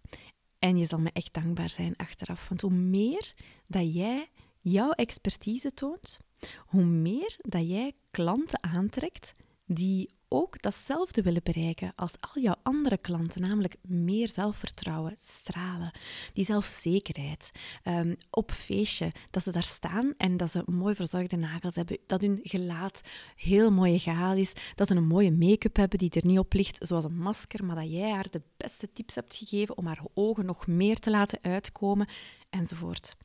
En 0.60 0.78
je 0.78 0.86
zal 0.86 1.00
me 1.00 1.10
echt 1.14 1.34
dankbaar 1.34 1.70
zijn 1.70 1.96
achteraf. 1.96 2.48
Want 2.48 2.62
hoe 2.62 2.72
meer 2.72 3.34
dat 3.68 3.94
jij 3.94 4.30
jouw 4.60 4.92
expertise 4.92 5.74
toont, 5.74 6.20
hoe 6.66 6.84
meer 6.84 7.38
dat 7.42 7.70
jij 7.70 7.94
klanten 8.12 8.64
aantrekt 8.64 9.34
die 9.66 10.10
ook 10.30 10.62
datzelfde 10.62 11.22
willen 11.22 11.44
bereiken 11.44 11.94
als 11.96 12.14
al 12.20 12.42
jouw 12.42 12.56
andere 12.64 12.98
klanten, 12.98 13.42
namelijk 13.42 13.76
meer 13.82 14.28
zelfvertrouwen, 14.28 15.14
stralen, 15.18 15.92
die 16.34 16.46
zelfzekerheid. 16.46 17.52
Um, 17.84 18.16
op 18.30 18.52
feestje, 18.52 19.12
dat 19.30 19.44
ze 19.44 19.52
daar 19.52 19.64
staan 19.64 20.14
en 20.18 20.38
dat 20.38 20.52
ze 20.52 20.64
mooi 20.66 20.96
verzorgde 20.96 21.38
nagels 21.38 21.76
hebben, 21.76 21.98
dat 22.06 22.22
hun 22.22 22.40
gelaat 22.42 23.02
heel 23.36 23.72
mooi 23.72 23.94
egaal 23.94 24.36
is, 24.36 24.54
dat 24.76 24.88
ze 24.88 24.96
een 24.96 25.08
mooie 25.08 25.32
make-up 25.32 25.76
hebben 25.76 26.00
die 26.00 26.12
er 26.12 26.26
niet 26.26 26.40
op 26.40 26.54
ligt, 26.54 26.88
zoals 26.88 27.06
een 27.06 27.18
masker, 27.18 27.66
maar 27.66 27.76
dat 27.76 27.92
jij 27.92 28.12
haar 28.12 28.30
de 28.30 28.42
beste 28.58 28.88
tips 28.94 29.16
hebt 29.16 29.36
gegeven 29.36 29.78
om 29.78 29.86
haar 29.86 30.04
ogen 30.14 30.46
nog 30.46 30.68
meer 30.68 30.98
te 30.98 31.10
laten 31.10 31.40
uitkomen, 31.42 32.08
enzovoort. 32.50 33.16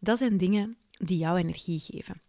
Dat 0.00 0.18
zijn 0.18 0.36
dingen 0.36 0.76
die 0.90 1.18
jouw 1.18 1.36
energie 1.36 1.78
geven. 1.78 2.20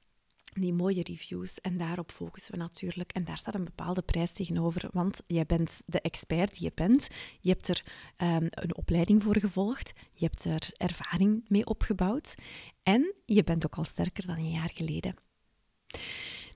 Die 0.54 0.74
mooie 0.74 1.04
reviews. 1.04 1.62
En 1.62 1.78
daarop 1.78 2.12
focussen 2.12 2.52
we 2.52 2.58
natuurlijk. 2.58 3.12
En 3.12 3.24
daar 3.24 3.38
staat 3.38 3.56
een 3.56 3.64
bepaalde 3.64 4.02
prijs 4.02 4.32
tegenover, 4.32 4.90
want 4.92 5.22
jij 5.28 5.46
bent 5.46 5.82
de 5.86 6.02
expert 6.02 6.54
die 6.54 6.64
je 6.64 6.72
bent. 6.76 7.08
Je 7.40 7.50
hebt 7.50 7.68
er 7.68 7.84
um, 8.18 8.48
een 8.50 8.76
opleiding 8.76 9.24
voor 9.24 9.38
gevolgd. 9.38 9.94
Je 10.14 10.26
hebt 10.26 10.44
er 10.44 10.70
ervaring 10.78 11.46
mee 11.48 11.66
opgebouwd. 11.66 12.36
En 12.84 13.14
je 13.26 13.44
bent 13.44 13.66
ook 13.66 13.76
al 13.76 13.84
sterker 13.84 14.28
dan 14.28 14.38
een 14.38 14.52
jaar 14.52 14.72
geleden. 14.74 15.16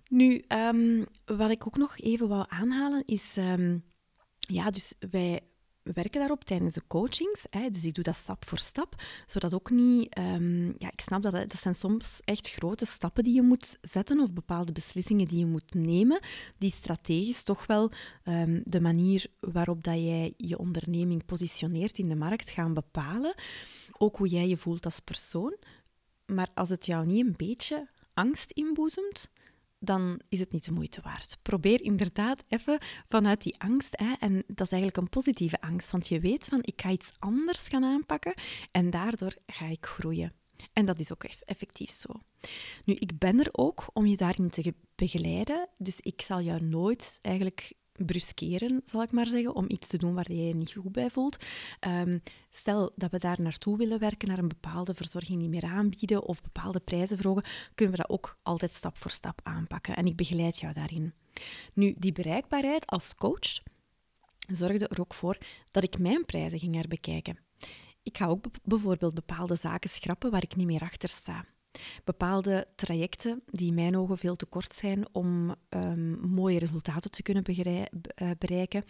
Nu, 0.07 0.43
um, 0.47 1.05
wat 1.25 1.49
ik 1.49 1.67
ook 1.67 1.77
nog 1.77 1.99
even 1.99 2.27
wou 2.27 2.45
aanhalen 2.47 3.05
is... 3.05 3.35
Um, 3.37 3.83
ja, 4.47 4.71
dus 4.71 4.93
wij 5.11 5.41
we 5.83 5.91
werken 5.93 6.19
daarop 6.19 6.43
tijdens 6.43 6.73
de 6.73 6.81
coachings. 6.87 7.45
Hè, 7.49 7.69
dus 7.69 7.85
ik 7.85 7.93
doe 7.93 8.03
dat 8.03 8.15
stap 8.15 8.47
voor 8.47 8.59
stap, 8.59 8.95
zodat 9.25 9.53
ook 9.53 9.69
niet... 9.69 10.17
Um, 10.17 10.65
ja, 10.77 10.91
ik 10.91 11.01
snap 11.01 11.21
dat 11.21 11.31
dat 11.31 11.59
zijn 11.59 11.75
soms 11.75 12.19
echt 12.25 12.49
grote 12.49 12.85
stappen 12.85 13.23
die 13.23 13.33
je 13.33 13.41
moet 13.41 13.77
zetten 13.81 14.19
of 14.19 14.31
bepaalde 14.31 14.71
beslissingen 14.71 15.27
die 15.27 15.39
je 15.39 15.45
moet 15.45 15.73
nemen, 15.73 16.19
die 16.57 16.71
strategisch 16.71 17.43
toch 17.43 17.65
wel 17.65 17.91
um, 18.25 18.61
de 18.65 18.81
manier 18.81 19.25
waarop 19.39 19.83
dat 19.83 19.95
jij 19.95 20.33
je 20.37 20.57
onderneming 20.57 21.25
positioneert 21.25 21.97
in 21.97 22.09
de 22.09 22.15
markt 22.15 22.49
gaan 22.49 22.73
bepalen. 22.73 23.35
Ook 23.97 24.17
hoe 24.17 24.27
jij 24.27 24.47
je 24.47 24.57
voelt 24.57 24.85
als 24.85 24.99
persoon. 24.99 25.57
Maar 26.25 26.49
als 26.53 26.69
het 26.69 26.85
jou 26.85 27.05
niet 27.05 27.25
een 27.25 27.33
beetje 27.37 27.89
angst 28.13 28.51
inboezemt, 28.51 29.29
dan 29.83 30.19
is 30.29 30.39
het 30.39 30.51
niet 30.51 30.65
de 30.65 30.71
moeite 30.71 31.01
waard. 31.01 31.37
Probeer 31.41 31.81
inderdaad 31.81 32.43
even 32.47 32.79
vanuit 33.09 33.41
die 33.41 33.59
angst, 33.59 33.99
hè, 33.99 34.13
en 34.19 34.43
dat 34.47 34.65
is 34.65 34.71
eigenlijk 34.71 34.97
een 34.97 35.09
positieve 35.09 35.61
angst, 35.61 35.91
want 35.91 36.07
je 36.07 36.19
weet 36.19 36.45
van 36.45 36.59
ik 36.61 36.81
ga 36.81 36.89
iets 36.89 37.11
anders 37.19 37.67
gaan 37.67 37.83
aanpakken 37.83 38.33
en 38.71 38.89
daardoor 38.89 39.35
ga 39.45 39.65
ik 39.65 39.85
groeien. 39.85 40.33
En 40.73 40.85
dat 40.85 40.99
is 40.99 41.11
ook 41.11 41.23
effectief 41.23 41.91
zo. 41.91 42.09
Nu, 42.85 42.93
ik 42.93 43.17
ben 43.17 43.39
er 43.39 43.49
ook 43.51 43.85
om 43.93 44.05
je 44.05 44.17
daarin 44.17 44.49
te 44.49 44.73
begeleiden, 44.95 45.69
dus 45.77 45.99
ik 45.99 46.21
zal 46.21 46.41
jou 46.41 46.63
nooit 46.63 47.19
eigenlijk 47.21 47.73
bruskeren, 47.97 48.81
zal 48.83 49.01
ik 49.01 49.11
maar 49.11 49.27
zeggen, 49.27 49.55
om 49.55 49.65
iets 49.67 49.87
te 49.87 49.97
doen 49.97 50.13
waar 50.13 50.31
je 50.31 50.45
je 50.45 50.55
niet 50.55 50.71
goed 50.71 50.91
bij 50.91 51.09
voelt. 51.09 51.37
Um, 51.87 52.21
stel 52.49 52.91
dat 52.95 53.11
we 53.11 53.19
daar 53.19 53.41
naartoe 53.41 53.77
willen 53.77 53.99
werken, 53.99 54.27
naar 54.27 54.37
een 54.37 54.47
bepaalde 54.47 54.93
verzorging 54.93 55.41
niet 55.41 55.49
meer 55.49 55.65
aanbieden 55.65 56.23
of 56.23 56.41
bepaalde 56.41 56.79
prijzen 56.79 57.17
verhogen, 57.17 57.43
kunnen 57.75 57.95
we 57.95 58.01
dat 58.01 58.11
ook 58.11 58.37
altijd 58.43 58.73
stap 58.73 58.97
voor 58.97 59.11
stap 59.11 59.39
aanpakken. 59.43 59.95
En 59.95 60.05
ik 60.05 60.15
begeleid 60.15 60.59
jou 60.59 60.73
daarin. 60.73 61.13
Nu, 61.73 61.95
die 61.97 62.11
bereikbaarheid 62.11 62.87
als 62.87 63.15
coach 63.15 63.61
zorgde 64.47 64.87
er 64.87 64.99
ook 64.99 65.13
voor 65.13 65.37
dat 65.71 65.83
ik 65.83 65.99
mijn 65.99 66.25
prijzen 66.25 66.59
ging 66.59 66.75
herbekijken. 66.75 67.39
Ik 68.03 68.17
ga 68.17 68.27
ook 68.27 68.45
bijvoorbeeld 68.63 69.13
bepaalde 69.13 69.55
zaken 69.55 69.89
schrappen 69.89 70.31
waar 70.31 70.43
ik 70.43 70.55
niet 70.55 70.67
meer 70.67 70.81
achter 70.81 71.09
sta. 71.09 71.45
Bepaalde 72.03 72.67
trajecten 72.75 73.43
die 73.45 73.67
in 73.67 73.73
mijn 73.73 73.97
ogen 73.97 74.17
veel 74.17 74.35
te 74.35 74.45
kort 74.45 74.73
zijn 74.73 75.05
om 75.11 75.55
um, 75.69 76.19
mooie 76.19 76.59
resultaten 76.59 77.11
te 77.11 77.21
kunnen 77.21 77.43
eh, 77.43 78.29
bereiken. 78.37 78.83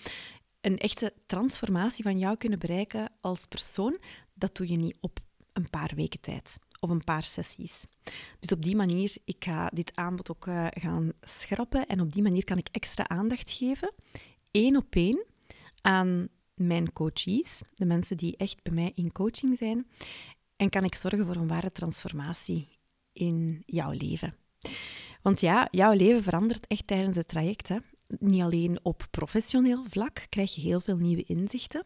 Een 0.62 0.78
echte 0.78 1.14
transformatie 1.26 2.04
van 2.04 2.20
jou 2.20 2.38
kunnen 2.38 2.60
bereiken 2.60 3.12
als 3.22 3.46
persoon, 3.46 3.98
dat 4.34 4.56
doe 4.56 4.68
je 4.70 4.78
niet 4.78 4.98
op 5.02 5.20
een 5.54 5.70
paar 5.70 5.92
weken 5.96 6.20
tijd 6.20 6.58
of 6.80 6.90
een 6.90 7.04
paar 7.04 7.24
sessies. 7.24 7.86
Dus 8.40 8.52
op 8.52 8.64
die 8.64 8.76
manier, 8.76 9.16
ik 9.26 9.44
ga 9.44 9.70
dit 9.74 9.96
aanbod 9.96 10.30
ook 10.30 10.46
uh, 10.46 10.68
gaan 10.70 11.12
schrappen 11.22 11.88
en 11.88 12.02
op 12.02 12.12
die 12.12 12.24
manier 12.24 12.44
kan 12.44 12.58
ik 12.58 12.68
extra 12.72 13.08
aandacht 13.08 13.52
geven, 13.52 13.94
één 14.52 14.76
op 14.76 14.96
één, 14.96 15.26
aan 15.82 16.28
mijn 16.56 16.94
coaches, 16.94 17.62
de 17.74 17.86
mensen 17.86 18.18
die 18.18 18.38
echt 18.38 18.64
bij 18.64 18.74
mij 18.74 18.92
in 18.96 19.12
coaching 19.12 19.58
zijn. 19.58 19.88
En 20.56 20.70
kan 20.70 20.84
ik 20.84 20.96
zorgen 20.96 21.26
voor 21.26 21.36
een 21.36 21.48
ware 21.48 21.72
transformatie 21.72 22.68
in 23.14 23.64
jouw 23.66 23.92
leven. 23.92 24.36
Want 25.22 25.42
ja, 25.42 25.68
jouw 25.72 25.94
leven 25.94 26.24
verandert 26.24 26.68
echt 26.68 26.88
tijdens 26.88 27.16
het 27.16 27.28
traject. 27.28 27.68
Hè. 27.68 27.78
Niet 28.08 28.42
alleen 28.42 28.80
op 28.84 29.08
professioneel 29.12 29.86
vlak 29.90 30.26
krijg 30.30 30.56
je 30.56 30.62
heel 30.62 30.80
veel 30.80 30.98
nieuwe 30.98 31.24
inzichten, 31.24 31.86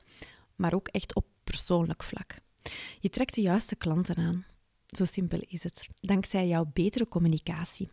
maar 0.55 0.73
ook 0.73 0.87
echt 0.87 1.15
op 1.15 1.25
persoonlijk 1.43 2.03
vlak. 2.03 2.35
Je 2.99 3.09
trekt 3.09 3.33
de 3.33 3.41
juiste 3.41 3.75
klanten 3.75 4.15
aan. 4.15 4.45
Zo 4.87 5.05
simpel 5.05 5.39
is 5.47 5.63
het. 5.63 5.87
Dankzij 5.99 6.47
jouw 6.47 6.69
betere 6.73 7.07
communicatie. 7.07 7.89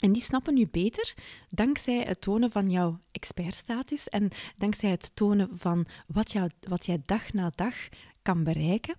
En 0.00 0.12
die 0.12 0.22
snappen 0.22 0.56
je 0.56 0.68
beter 0.70 1.14
dankzij 1.50 2.02
het 2.02 2.20
tonen 2.20 2.50
van 2.50 2.70
jouw 2.70 3.00
expertstatus 3.12 4.08
en 4.08 4.28
dankzij 4.56 4.90
het 4.90 5.16
tonen 5.16 5.48
van 5.52 5.86
wat, 6.06 6.32
jou, 6.32 6.50
wat 6.60 6.86
jij 6.86 7.02
dag 7.06 7.32
na 7.32 7.52
dag 7.54 7.74
kan 8.22 8.44
bereiken 8.44 8.94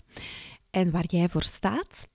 en 0.69 0.91
waar 0.91 1.05
jij 1.07 1.29
voor 1.29 1.43
staat, 1.43 2.07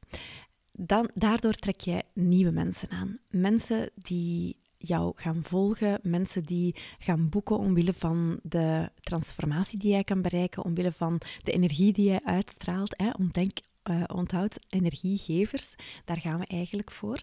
dan, 0.78 1.11
daardoor 1.14 1.52
trek 1.52 1.81
je 1.81 2.02
nieuwe 2.14 2.50
mensen 2.50 2.90
aan. 2.90 3.19
Mensen 3.31 3.90
die 3.95 4.57
jou 4.76 5.12
gaan 5.16 5.43
volgen, 5.45 5.99
mensen 6.02 6.43
die 6.43 6.75
gaan 6.99 7.28
boeken 7.28 7.59
omwille 7.59 7.93
van 7.93 8.38
de 8.43 8.90
transformatie 9.00 9.78
die 9.78 9.90
jij 9.90 10.04
kan 10.04 10.23
bereiken, 10.23 10.64
omwille 10.64 10.93
van 10.93 11.21
de 11.43 11.52
energie 11.52 11.93
die 11.93 12.09
jij 12.09 12.21
uitstraalt. 12.25 12.95
Hè. 12.97 13.11
Uh, 13.90 14.02
onthoud 14.07 14.59
energiegevers, 14.69 15.75
daar 16.04 16.21
gaan 16.21 16.38
we 16.38 16.47
eigenlijk 16.47 16.90
voor. 16.90 17.23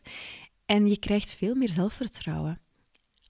En 0.66 0.88
je 0.88 0.98
krijgt 0.98 1.34
veel 1.34 1.56
meer 1.56 1.70
zelfvertrouwen 1.70 2.62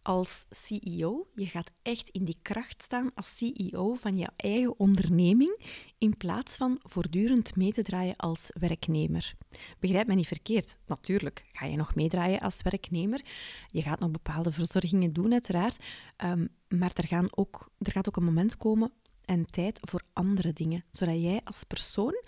als 0.01 0.46
CEO. 0.50 1.27
Je 1.36 1.46
gaat 1.46 1.72
echt 1.81 2.10
in 2.10 2.25
die 2.25 2.38
kracht 2.41 2.84
staan 2.84 3.12
als 3.15 3.38
CEO 3.38 3.93
van 3.93 4.17
je 4.17 4.29
eigen 4.36 4.79
onderneming, 4.79 5.60
in 5.98 6.17
plaats 6.17 6.58
van 6.58 6.79
voortdurend 6.84 7.55
mee 7.55 7.72
te 7.72 7.81
draaien 7.81 8.15
als 8.15 8.51
werknemer. 8.60 9.34
Begrijp 9.79 10.08
me 10.08 10.15
niet 10.15 10.27
verkeerd. 10.27 10.77
Natuurlijk 10.86 11.50
ga 11.51 11.65
je 11.65 11.75
nog 11.75 11.96
meedraaien 11.96 12.39
als 12.39 12.62
werknemer. 12.62 13.22
Je 13.67 13.81
gaat 13.81 14.00
nog 14.00 14.12
bepaalde 14.12 14.51
verzorgingen 14.51 15.13
doen, 15.13 15.31
uiteraard. 15.31 15.77
Um, 16.25 16.50
maar 16.67 16.91
er, 16.93 17.08
gaan 17.08 17.27
ook, 17.29 17.70
er 17.77 17.91
gaat 17.91 18.08
ook 18.08 18.15
een 18.15 18.24
moment 18.24 18.58
komen 18.58 18.91
en 19.25 19.46
tijd 19.46 19.79
voor 19.81 20.01
andere 20.13 20.53
dingen, 20.53 20.84
zodat 20.91 21.22
jij 21.22 21.41
als 21.43 21.63
persoon 21.63 22.24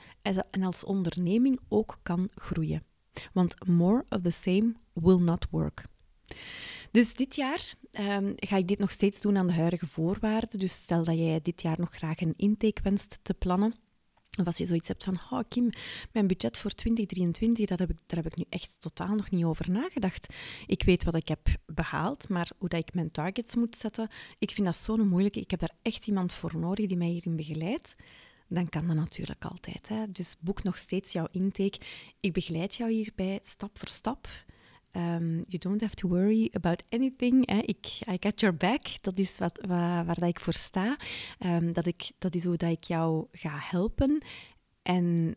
en 0.51 0.63
als 0.63 0.83
onderneming 0.83 1.59
ook 1.67 1.99
kan 2.01 2.29
groeien. 2.35 2.83
Want 3.33 3.67
more 3.67 4.05
of 4.09 4.21
the 4.21 4.29
same 4.29 4.73
will 4.93 5.19
not 5.19 5.47
work. 5.49 5.85
Dus 6.93 7.15
dit 7.15 7.35
jaar 7.35 7.73
um, 7.91 8.33
ga 8.35 8.57
ik 8.57 8.67
dit 8.67 8.79
nog 8.79 8.91
steeds 8.91 9.21
doen 9.21 9.37
aan 9.37 9.47
de 9.47 9.53
huidige 9.53 9.87
voorwaarden. 9.87 10.59
Dus 10.59 10.73
stel 10.73 11.03
dat 11.03 11.17
jij 11.17 11.39
dit 11.41 11.61
jaar 11.61 11.79
nog 11.79 11.95
graag 11.95 12.21
een 12.21 12.33
intake 12.37 12.81
wenst 12.81 13.19
te 13.23 13.33
plannen. 13.33 13.73
Of 14.39 14.45
als 14.45 14.57
je 14.57 14.65
zoiets 14.65 14.87
hebt 14.87 15.03
van, 15.03 15.19
oh 15.29 15.39
Kim, 15.47 15.69
mijn 16.11 16.27
budget 16.27 16.57
voor 16.57 16.71
2023, 16.71 17.65
dat 17.65 17.79
heb 17.79 17.89
ik, 17.89 17.97
daar 18.05 18.23
heb 18.23 18.31
ik 18.31 18.37
nu 18.37 18.45
echt 18.49 18.81
totaal 18.81 19.15
nog 19.15 19.29
niet 19.29 19.45
over 19.45 19.71
nagedacht. 19.71 20.33
Ik 20.67 20.83
weet 20.83 21.03
wat 21.03 21.15
ik 21.15 21.27
heb 21.27 21.47
behaald, 21.65 22.29
maar 22.29 22.51
hoe 22.57 22.69
dat 22.69 22.79
ik 22.79 22.93
mijn 22.93 23.11
targets 23.11 23.55
moet 23.55 23.75
zetten, 23.75 24.09
ik 24.39 24.51
vind 24.51 24.67
dat 24.67 24.77
zo'n 24.77 25.07
moeilijke. 25.07 25.39
Ik 25.39 25.51
heb 25.51 25.59
daar 25.59 25.75
echt 25.81 26.07
iemand 26.07 26.33
voor 26.33 26.57
nodig 26.57 26.85
die 26.87 26.97
mij 26.97 27.07
hierin 27.07 27.35
begeleidt. 27.35 27.95
Dan 28.47 28.69
kan 28.69 28.87
dat 28.87 28.95
natuurlijk 28.95 29.45
altijd. 29.45 29.89
Hè. 29.89 30.11
Dus 30.11 30.35
boek 30.39 30.63
nog 30.63 30.77
steeds 30.77 31.11
jouw 31.11 31.27
intake. 31.31 31.79
Ik 32.19 32.33
begeleid 32.33 32.75
jou 32.75 32.91
hierbij 32.91 33.39
stap 33.43 33.79
voor 33.79 33.89
stap. 33.89 34.27
Um, 34.95 35.43
you 35.47 35.57
don't 35.57 35.81
have 35.81 35.95
to 35.95 36.07
worry 36.07 36.49
about 36.51 36.83
anything. 36.89 37.45
Ik, 37.65 37.85
I 38.11 38.17
got 38.19 38.39
your 38.39 38.55
back. 38.55 38.81
Dat 39.01 39.19
is 39.19 39.37
wat, 39.37 39.59
waar, 39.67 40.05
dat 40.05 40.29
ik 40.29 40.39
voor 40.39 40.53
sta. 40.53 40.97
Um, 41.39 41.73
dat, 41.73 41.85
ik, 41.85 42.11
dat 42.17 42.35
is 42.35 42.43
hoe 42.43 42.57
dat 42.57 42.69
ik 42.69 42.83
jou 42.83 43.27
ga 43.31 43.51
helpen. 43.53 44.23
En 44.81 45.35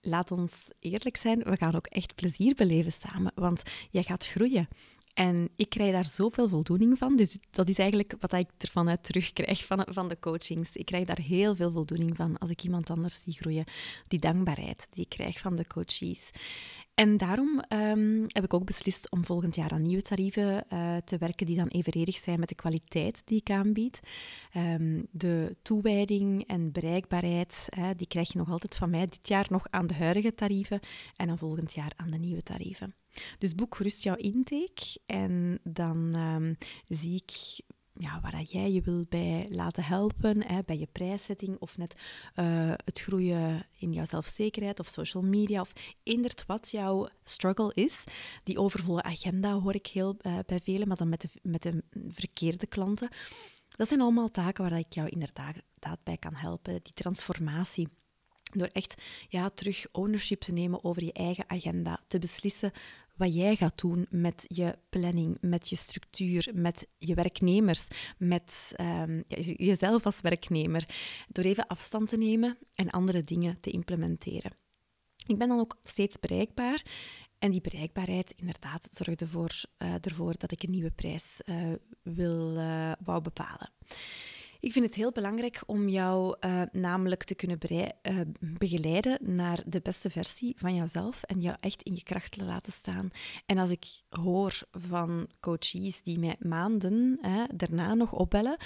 laat 0.00 0.30
ons 0.30 0.70
eerlijk 0.80 1.16
zijn, 1.16 1.38
we 1.38 1.56
gaan 1.56 1.74
ook 1.74 1.86
echt 1.86 2.14
plezier 2.14 2.54
beleven 2.54 2.92
samen. 2.92 3.32
Want 3.34 3.62
jij 3.90 4.02
gaat 4.02 4.26
groeien. 4.26 4.68
En 5.14 5.48
ik 5.56 5.68
krijg 5.68 5.92
daar 5.92 6.06
zoveel 6.06 6.48
voldoening 6.48 6.98
van. 6.98 7.16
Dus 7.16 7.38
dat 7.50 7.68
is 7.68 7.78
eigenlijk 7.78 8.14
wat 8.20 8.32
ik 8.32 8.50
ervan 8.58 8.88
uit 8.88 9.04
terugkrijg 9.04 9.64
van, 9.64 9.86
van 9.90 10.08
de 10.08 10.18
coachings. 10.18 10.76
Ik 10.76 10.86
krijg 10.86 11.04
daar 11.04 11.20
heel 11.20 11.54
veel 11.54 11.72
voldoening 11.72 12.16
van 12.16 12.38
als 12.38 12.50
ik 12.50 12.62
iemand 12.62 12.90
anders 12.90 13.22
zie 13.22 13.32
groeien. 13.32 13.64
Die 14.08 14.18
dankbaarheid 14.18 14.86
die 14.90 15.02
ik 15.02 15.08
krijg 15.08 15.38
van 15.38 15.56
de 15.56 15.66
coaches. 15.66 16.30
En 16.94 17.16
daarom 17.16 17.62
um, 17.68 18.24
heb 18.26 18.44
ik 18.44 18.54
ook 18.54 18.64
beslist 18.64 19.10
om 19.10 19.24
volgend 19.24 19.54
jaar 19.54 19.70
aan 19.70 19.82
nieuwe 19.82 20.02
tarieven 20.02 20.64
uh, 20.72 20.96
te 20.96 21.18
werken 21.18 21.46
die 21.46 21.56
dan 21.56 21.68
evenredig 21.68 22.16
zijn 22.16 22.40
met 22.40 22.48
de 22.48 22.54
kwaliteit 22.54 23.22
die 23.26 23.38
ik 23.38 23.50
aanbied. 23.50 24.00
Um, 24.56 25.06
de 25.10 25.56
toewijding 25.62 26.46
en 26.46 26.72
bereikbaarheid, 26.72 27.68
die 27.96 28.06
krijg 28.06 28.32
je 28.32 28.38
nog 28.38 28.50
altijd 28.50 28.76
van 28.76 28.90
mij 28.90 29.06
dit 29.06 29.28
jaar 29.28 29.46
nog 29.50 29.66
aan 29.70 29.86
de 29.86 29.94
huidige 29.94 30.34
tarieven 30.34 30.80
en 31.16 31.26
dan 31.26 31.38
volgend 31.38 31.72
jaar 31.72 31.92
aan 31.96 32.10
de 32.10 32.18
nieuwe 32.18 32.42
tarieven. 32.42 32.94
Dus 33.38 33.54
boek 33.54 33.74
gerust 33.74 34.02
jouw 34.02 34.16
intake 34.16 35.00
en 35.06 35.60
dan 35.62 36.16
um, 36.16 36.56
zie 36.88 37.14
ik 37.14 37.60
ja, 38.02 38.20
waar 38.20 38.42
jij 38.42 38.72
je 38.72 38.80
wil 38.80 39.04
bij 39.08 39.46
laten 39.50 39.84
helpen, 39.84 40.46
hè, 40.46 40.60
bij 40.66 40.78
je 40.78 40.88
prijszetting 40.92 41.56
of 41.58 41.76
net 41.76 41.96
uh, 42.36 42.72
het 42.84 43.00
groeien 43.00 43.66
in 43.78 43.92
jouw 43.92 44.04
zelfzekerheid 44.04 44.80
of 44.80 44.86
social 44.86 45.22
media 45.22 45.60
of 45.60 45.72
eendert 46.02 46.46
wat 46.46 46.70
jouw 46.70 47.08
struggle 47.24 47.70
is. 47.74 48.04
Die 48.44 48.58
overvolle 48.58 49.02
agenda 49.02 49.52
hoor 49.52 49.74
ik 49.74 49.86
heel 49.86 50.16
uh, 50.22 50.38
bij 50.46 50.60
velen, 50.60 50.88
maar 50.88 50.96
dan 50.96 51.08
met 51.08 51.20
de, 51.20 51.28
met 51.42 51.62
de 51.62 51.82
verkeerde 52.08 52.66
klanten. 52.66 53.08
Dat 53.68 53.88
zijn 53.88 54.00
allemaal 54.00 54.30
taken 54.30 54.68
waar 54.70 54.78
ik 54.78 54.92
jou 54.92 55.08
inderdaad 55.08 55.56
bij 56.02 56.16
kan 56.16 56.34
helpen. 56.34 56.80
Die 56.82 56.94
transformatie. 56.94 57.88
Door 58.54 58.70
echt 58.72 59.02
ja, 59.28 59.48
terug 59.48 59.86
ownership 59.92 60.40
te 60.40 60.52
nemen 60.52 60.84
over 60.84 61.04
je 61.04 61.12
eigen 61.12 61.44
agenda. 61.46 62.00
Te 62.06 62.18
beslissen 62.18 62.72
wat 63.14 63.34
jij 63.34 63.56
gaat 63.56 63.80
doen 63.80 64.06
met 64.10 64.44
je 64.48 64.78
planning, 64.88 65.38
met 65.40 65.68
je 65.68 65.76
structuur, 65.76 66.50
met 66.54 66.86
je 66.98 67.14
werknemers, 67.14 67.88
met 68.18 68.74
um, 68.80 69.24
jezelf 69.56 70.06
als 70.06 70.20
werknemer. 70.20 70.88
Door 71.28 71.44
even 71.44 71.66
afstand 71.66 72.08
te 72.08 72.16
nemen 72.16 72.58
en 72.74 72.90
andere 72.90 73.24
dingen 73.24 73.60
te 73.60 73.70
implementeren. 73.70 74.52
Ik 75.26 75.38
ben 75.38 75.48
dan 75.48 75.58
ook 75.58 75.76
steeds 75.80 76.18
bereikbaar. 76.18 76.82
En 77.38 77.50
die 77.50 77.60
bereikbaarheid, 77.60 78.34
inderdaad, 78.36 78.88
zorgde 78.90 79.24
ervoor, 79.24 79.60
uh, 79.78 79.94
ervoor 80.00 80.34
dat 80.38 80.52
ik 80.52 80.62
een 80.62 80.70
nieuwe 80.70 80.90
prijs 80.90 81.40
uh, 81.44 81.72
wil, 82.02 82.56
uh, 82.56 82.92
wou 83.04 83.22
bepalen. 83.22 83.72
Ik 84.62 84.72
vind 84.72 84.84
het 84.84 84.94
heel 84.94 85.12
belangrijk 85.12 85.62
om 85.66 85.88
jou 85.88 86.36
uh, 86.40 86.62
namelijk 86.72 87.24
te 87.24 87.34
kunnen 87.34 87.58
uh, 87.68 88.20
begeleiden 88.40 89.18
naar 89.34 89.62
de 89.66 89.80
beste 89.80 90.10
versie 90.10 90.54
van 90.58 90.74
jouzelf 90.74 91.22
en 91.22 91.40
jou 91.40 91.56
echt 91.60 91.82
in 91.82 91.94
je 91.94 92.02
kracht 92.02 92.32
te 92.38 92.44
laten 92.44 92.72
staan. 92.72 93.10
En 93.46 93.58
als 93.58 93.70
ik 93.70 93.84
hoor 94.08 94.60
van 94.70 95.28
coaches 95.40 96.02
die 96.02 96.18
mij 96.18 96.36
maanden 96.38 97.18
hè, 97.20 97.44
daarna 97.54 97.94
nog 97.94 98.12
opbellen, 98.12 98.56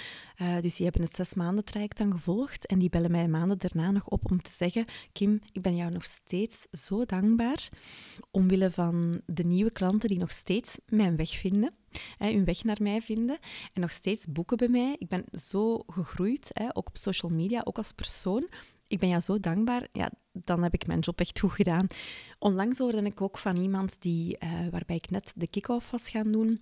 uh, 0.41 0.61
dus 0.61 0.75
die 0.75 0.85
hebben 0.85 1.03
het 1.03 1.15
zes 1.15 1.33
maanden 1.33 1.65
traject 1.65 1.97
dan 1.97 2.11
gevolgd 2.11 2.65
en 2.65 2.79
die 2.79 2.89
bellen 2.89 3.11
mij 3.11 3.27
maanden 3.27 3.57
daarna 3.57 3.91
nog 3.91 4.07
op 4.07 4.31
om 4.31 4.41
te 4.41 4.51
zeggen, 4.51 4.85
Kim, 5.11 5.39
ik 5.51 5.61
ben 5.61 5.75
jou 5.75 5.91
nog 5.91 6.05
steeds 6.05 6.67
zo 6.71 7.05
dankbaar 7.05 7.69
omwille 8.31 8.71
van 8.71 9.21
de 9.25 9.43
nieuwe 9.43 9.71
klanten 9.71 10.09
die 10.09 10.19
nog 10.19 10.31
steeds 10.31 10.77
mijn 10.85 11.15
weg 11.15 11.29
vinden 11.29 11.73
hè, 12.17 12.31
hun 12.31 12.45
weg 12.45 12.63
naar 12.63 12.77
mij 12.81 13.01
vinden. 13.01 13.37
En 13.73 13.81
nog 13.81 13.91
steeds 13.91 14.25
boeken 14.29 14.57
bij 14.57 14.67
mij. 14.67 14.95
Ik 14.99 15.07
ben 15.07 15.23
zo 15.31 15.83
gegroeid, 15.87 16.49
hè, 16.53 16.67
ook 16.73 16.87
op 16.87 16.97
social 16.97 17.31
media, 17.31 17.61
ook 17.63 17.77
als 17.77 17.91
persoon. 17.91 18.47
Ik 18.87 18.99
ben 18.99 19.09
jou 19.09 19.21
zo 19.21 19.39
dankbaar. 19.39 19.87
Ja, 19.91 20.11
dan 20.31 20.63
heb 20.63 20.73
ik 20.73 20.87
mijn 20.87 20.99
job 20.99 21.19
echt 21.19 21.39
goed 21.39 21.51
gedaan. 21.51 21.87
Onlangs 22.39 22.77
hoorde 22.77 23.01
ik 23.01 23.21
ook 23.21 23.37
van 23.37 23.57
iemand 23.57 24.01
die, 24.01 24.37
uh, 24.39 24.67
waarbij 24.71 24.95
ik 24.95 25.09
net 25.09 25.33
de 25.35 25.47
kick-off 25.47 25.91
was 25.91 26.09
gaan 26.09 26.31
doen 26.31 26.61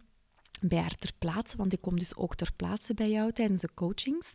bij 0.62 0.80
haar 0.80 0.96
ter 0.96 1.12
plaatse, 1.20 1.58
want 1.58 1.74
ik 1.74 1.82
kom 1.82 2.00
dus 2.00 2.16
ook 2.16 2.36
ter 2.36 2.52
plaatse 2.56 2.94
bij 2.94 3.10
jou 3.10 3.32
tijdens 3.32 3.62
de 3.62 3.74
coachings. 3.74 4.34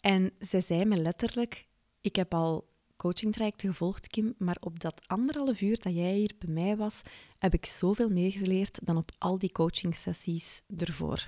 En 0.00 0.32
zij 0.38 0.60
zei 0.60 0.84
me 0.84 0.96
letterlijk: 0.96 1.66
Ik 2.00 2.16
heb 2.16 2.34
al 2.34 2.68
coachingtrajecten 2.96 3.68
gevolgd, 3.68 4.06
Kim, 4.06 4.34
maar 4.38 4.56
op 4.60 4.80
dat 4.80 5.02
anderhalf 5.06 5.60
uur 5.60 5.78
dat 5.80 5.94
jij 5.94 6.14
hier 6.14 6.32
bij 6.38 6.54
mij 6.54 6.76
was, 6.76 7.02
heb 7.38 7.54
ik 7.54 7.66
zoveel 7.66 8.08
meer 8.08 8.30
geleerd 8.30 8.78
dan 8.82 8.96
op 8.96 9.10
al 9.18 9.38
die 9.38 9.52
coachingsessies 9.52 10.62
ervoor. 10.76 11.24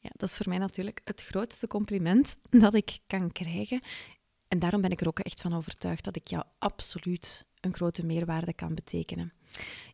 Ja, 0.00 0.10
dat 0.12 0.28
is 0.28 0.36
voor 0.36 0.48
mij 0.48 0.58
natuurlijk 0.58 1.00
het 1.04 1.22
grootste 1.22 1.66
compliment 1.66 2.36
dat 2.64 2.74
ik 2.74 2.98
kan 3.06 3.32
krijgen. 3.32 3.82
En 4.48 4.58
daarom 4.58 4.80
ben 4.80 4.90
ik 4.90 5.00
er 5.00 5.08
ook 5.08 5.18
echt 5.18 5.40
van 5.40 5.54
overtuigd 5.54 6.04
dat 6.04 6.16
ik 6.16 6.28
jou 6.28 6.44
absoluut 6.58 7.46
een 7.60 7.74
grote 7.74 8.06
meerwaarde 8.06 8.52
kan 8.52 8.74
betekenen. 8.74 9.32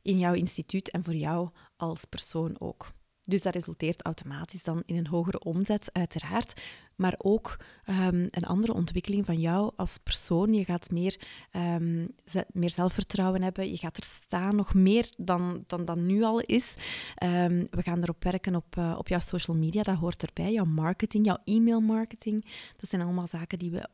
In 0.03 0.19
jouw 0.19 0.35
instituut 0.35 0.91
en 0.91 1.05
voor 1.05 1.15
jou 1.15 1.51
als 1.77 2.05
persoon 2.05 2.61
ook. 2.61 2.93
Dus 3.31 3.43
dat 3.43 3.55
resulteert 3.55 4.03
automatisch 4.03 4.63
dan 4.63 4.83
in 4.87 4.97
een 4.97 5.07
hogere 5.07 5.39
omzet, 5.39 5.89
uiteraard. 5.93 6.61
Maar 6.97 7.15
ook 7.19 7.57
um, 7.87 8.27
een 8.31 8.45
andere 8.45 8.73
ontwikkeling 8.73 9.27
van 9.27 9.41
jou 9.41 9.73
als 9.77 9.99
persoon. 9.99 10.55
Je 10.55 10.65
gaat 10.65 10.91
meer, 10.91 11.21
um, 11.53 12.15
meer 12.53 12.71
zelfvertrouwen 12.71 13.43
hebben. 13.43 13.71
Je 13.71 13.77
gaat 13.77 13.97
er 13.97 14.05
staan, 14.05 14.57
nog 14.57 14.75
meer 14.75 15.13
dan, 15.17 15.65
dan 15.67 16.07
nu 16.07 16.23
al 16.23 16.41
is. 16.41 16.75
Um, 17.23 17.67
we 17.71 17.83
gaan 17.83 18.03
erop 18.03 18.25
werken 18.25 18.55
op, 18.55 18.77
uh, 18.77 18.95
op 18.99 19.09
jouw 19.09 19.21
social 19.21 19.57
media. 19.57 19.83
Dat 19.83 19.97
hoort 19.97 20.23
erbij. 20.23 20.53
Jouw 20.53 20.65
marketing, 20.65 21.27
jouw 21.27 21.39
e-mail 21.45 21.81
marketing. 21.81 22.45
Dat 22.77 22.91
zijn 22.91 23.03
allemaal 23.03 23.27
zaken 23.27 23.59
die 23.59 23.71
we 23.71 23.89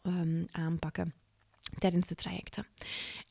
aanpakken 0.51 1.15
tijdens 1.79 2.07
de 2.07 2.15
trajecten. 2.15 2.67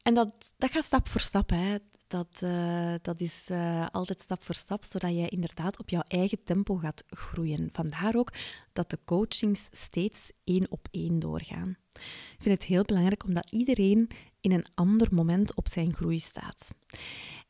En 0.02 0.14
dat, 0.14 0.54
dat 0.58 0.72
gaat 0.72 0.84
stap 0.84 1.08
voor 1.08 1.22
stap. 1.22 1.50
Hè. 1.50 1.78
Dat, 2.08 2.42
uh, 2.44 2.94
dat 3.02 3.22
is 3.22 3.48
uh, 3.52 3.86
altijd 3.92 4.22
stap 4.22 4.44
voor 4.44 4.56
stap, 4.56 4.84
zodat 4.84 5.12
jij 5.12 5.30
inderdaad 5.30 5.80
op 5.80 5.90
jouw 5.90 6.04
eigen 6.08 6.44
tempo 6.44 6.76
gaat 6.76 7.04
groeien. 7.08 7.70
Vandaar 7.72 8.16
ook 8.16 8.34
dat 8.74 8.90
de 8.90 9.00
coachings 9.06 9.68
steeds 9.72 10.32
één 10.44 10.72
op 10.72 10.88
één 10.92 11.20
doorgaan. 11.20 11.78
Ik 11.94 12.38
vind 12.42 12.56
het 12.56 12.64
heel 12.64 12.84
belangrijk 12.84 13.24
omdat 13.24 13.52
iedereen 13.52 14.08
in 14.42 14.52
een 14.52 14.66
ander 14.74 15.08
moment 15.12 15.56
op 15.56 15.68
zijn 15.68 15.94
groei 15.94 16.20
staat. 16.20 16.74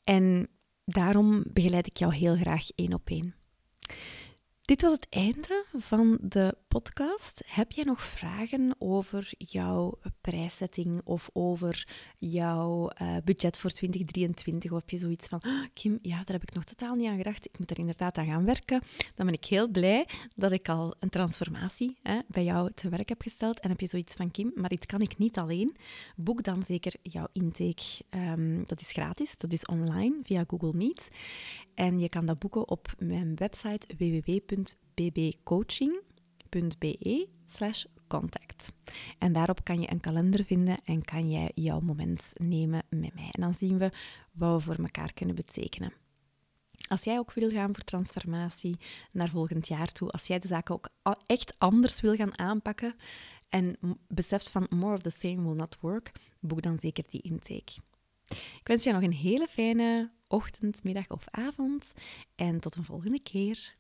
En 0.04 0.48
daarom 0.86 1.44
begeleid 1.54 1.88
ik 1.88 1.98
jou 1.98 2.16
heel 2.16 2.36
graag 2.36 2.70
één 2.76 2.94
op 2.94 3.10
één. 3.10 3.36
Dit 4.66 4.82
was 4.82 4.92
het 4.92 5.08
einde 5.10 5.66
van 5.74 6.18
de 6.22 6.58
podcast. 6.68 7.44
Heb 7.46 7.72
jij 7.72 7.84
nog 7.84 8.04
vragen 8.04 8.76
over 8.78 9.34
jouw 9.38 10.00
prijszetting 10.22 11.02
of 11.04 11.30
over 11.34 11.88
jouw 12.18 12.92
uh, 13.02 13.18
budget 13.24 13.58
voor 13.58 13.70
2023? 13.70 14.72
Of 14.72 14.80
heb 14.80 14.90
je 14.90 14.98
zoiets 14.98 15.28
van, 15.28 15.42
oh, 15.46 15.64
Kim, 15.74 16.00
ja, 16.02 16.16
daar 16.16 16.36
heb 16.36 16.42
ik 16.42 16.54
nog 16.54 16.64
totaal 16.64 16.96
niet 16.96 17.08
aan 17.08 17.18
gedacht. 17.18 17.46
Ik 17.46 17.60
moet 17.60 17.72
er 17.72 17.80
inderdaad 17.80 18.18
aan 18.18 18.26
gaan 18.26 18.46
werken. 18.46 18.82
Dan 19.16 19.26
ben 19.26 19.36
ik 19.36 19.46
heel 19.46 19.68
blij 19.68 20.08
dat 20.36 20.52
ik 20.52 20.70
al 20.70 20.96
een 21.00 21.10
transformatie 21.10 21.98
hè, 22.04 22.20
bij 22.28 22.44
jou 22.44 22.72
te 22.76 22.90
werk 22.90 23.10
heb 23.10 23.22
gesteld. 23.22 23.60
En 23.60 23.70
heb 23.70 23.80
je 23.80 23.88
zoiets 23.88 24.14
van, 24.14 24.32
Kim, 24.32 24.52
maar 24.56 24.70
dit 24.70 24.86
kan 24.86 25.02
ik 25.02 25.18
niet 25.18 25.38
alleen. 25.38 25.76
Boek 26.16 26.44
dan 26.44 26.64
zeker 26.64 26.94
jouw 27.02 27.28
intake. 27.34 27.84
Um, 28.10 28.64
dat 28.68 28.82
is 28.82 28.92
gratis, 28.92 29.38
dat 29.38 29.54
is 29.54 29.66
online 29.66 30.20
via 30.24 30.44
Google 30.48 30.74
Meet. 30.74 31.10
En 31.74 32.00
je 32.00 32.10
kan 32.10 32.26
dat 32.26 32.40
boeken 32.40 32.70
op 32.70 32.94
mijn 32.98 33.36
website 33.36 33.88
www.bbcoaching.be 34.56 37.28
slash 37.46 37.86
contact. 38.08 38.72
En 39.18 39.34
daarop 39.34 39.64
kan 39.64 39.82
je 39.82 39.92
een 39.92 40.00
kalender 40.00 40.46
vinden 40.46 40.78
en 40.84 41.06
kan 41.06 41.30
jij 41.30 41.52
jouw 41.56 41.80
moment 41.80 42.32
nemen 42.34 42.84
met 42.90 43.14
mij. 43.14 43.30
En 43.32 43.42
dan 43.42 43.54
zien 43.54 43.78
we 43.78 43.92
wat 44.32 44.58
we 44.58 44.64
voor 44.64 44.84
elkaar 44.84 45.14
kunnen 45.14 45.36
betekenen. 45.36 45.94
Als 46.88 47.04
jij 47.04 47.18
ook 47.18 47.34
wil 47.34 47.50
gaan 47.50 47.74
voor 47.74 47.84
transformatie 47.84 48.78
naar 49.12 49.30
volgend 49.30 49.68
jaar 49.68 49.88
toe, 49.88 50.10
als 50.10 50.28
jij 50.28 50.40
de 50.40 50.48
zaken 50.48 50.76
ook 50.76 50.90
echt 51.26 51.56
anders 51.58 52.02
wil 52.02 52.16
gaan 52.16 52.38
aanpakken 52.38 52.96
en 53.50 53.78
beseft 54.08 54.50
van 54.50 54.68
more 54.70 54.94
of 54.94 55.02
the 55.02 55.10
same 55.10 55.42
will 55.42 55.56
not 55.56 55.78
work, 55.80 56.12
boek 56.40 56.62
dan 56.62 56.78
zeker 56.78 57.04
die 57.10 57.22
intake. 57.22 57.74
Ik 58.30 58.62
wens 58.64 58.84
je 58.84 58.92
nog 58.92 59.02
een 59.02 59.14
hele 59.14 59.48
fijne 59.48 60.12
ochtend, 60.28 60.84
middag 60.84 61.10
of 61.10 61.26
avond 61.32 61.92
en 62.36 62.60
tot 62.60 62.76
een 62.76 62.84
volgende 62.84 63.20
keer. 63.20 63.76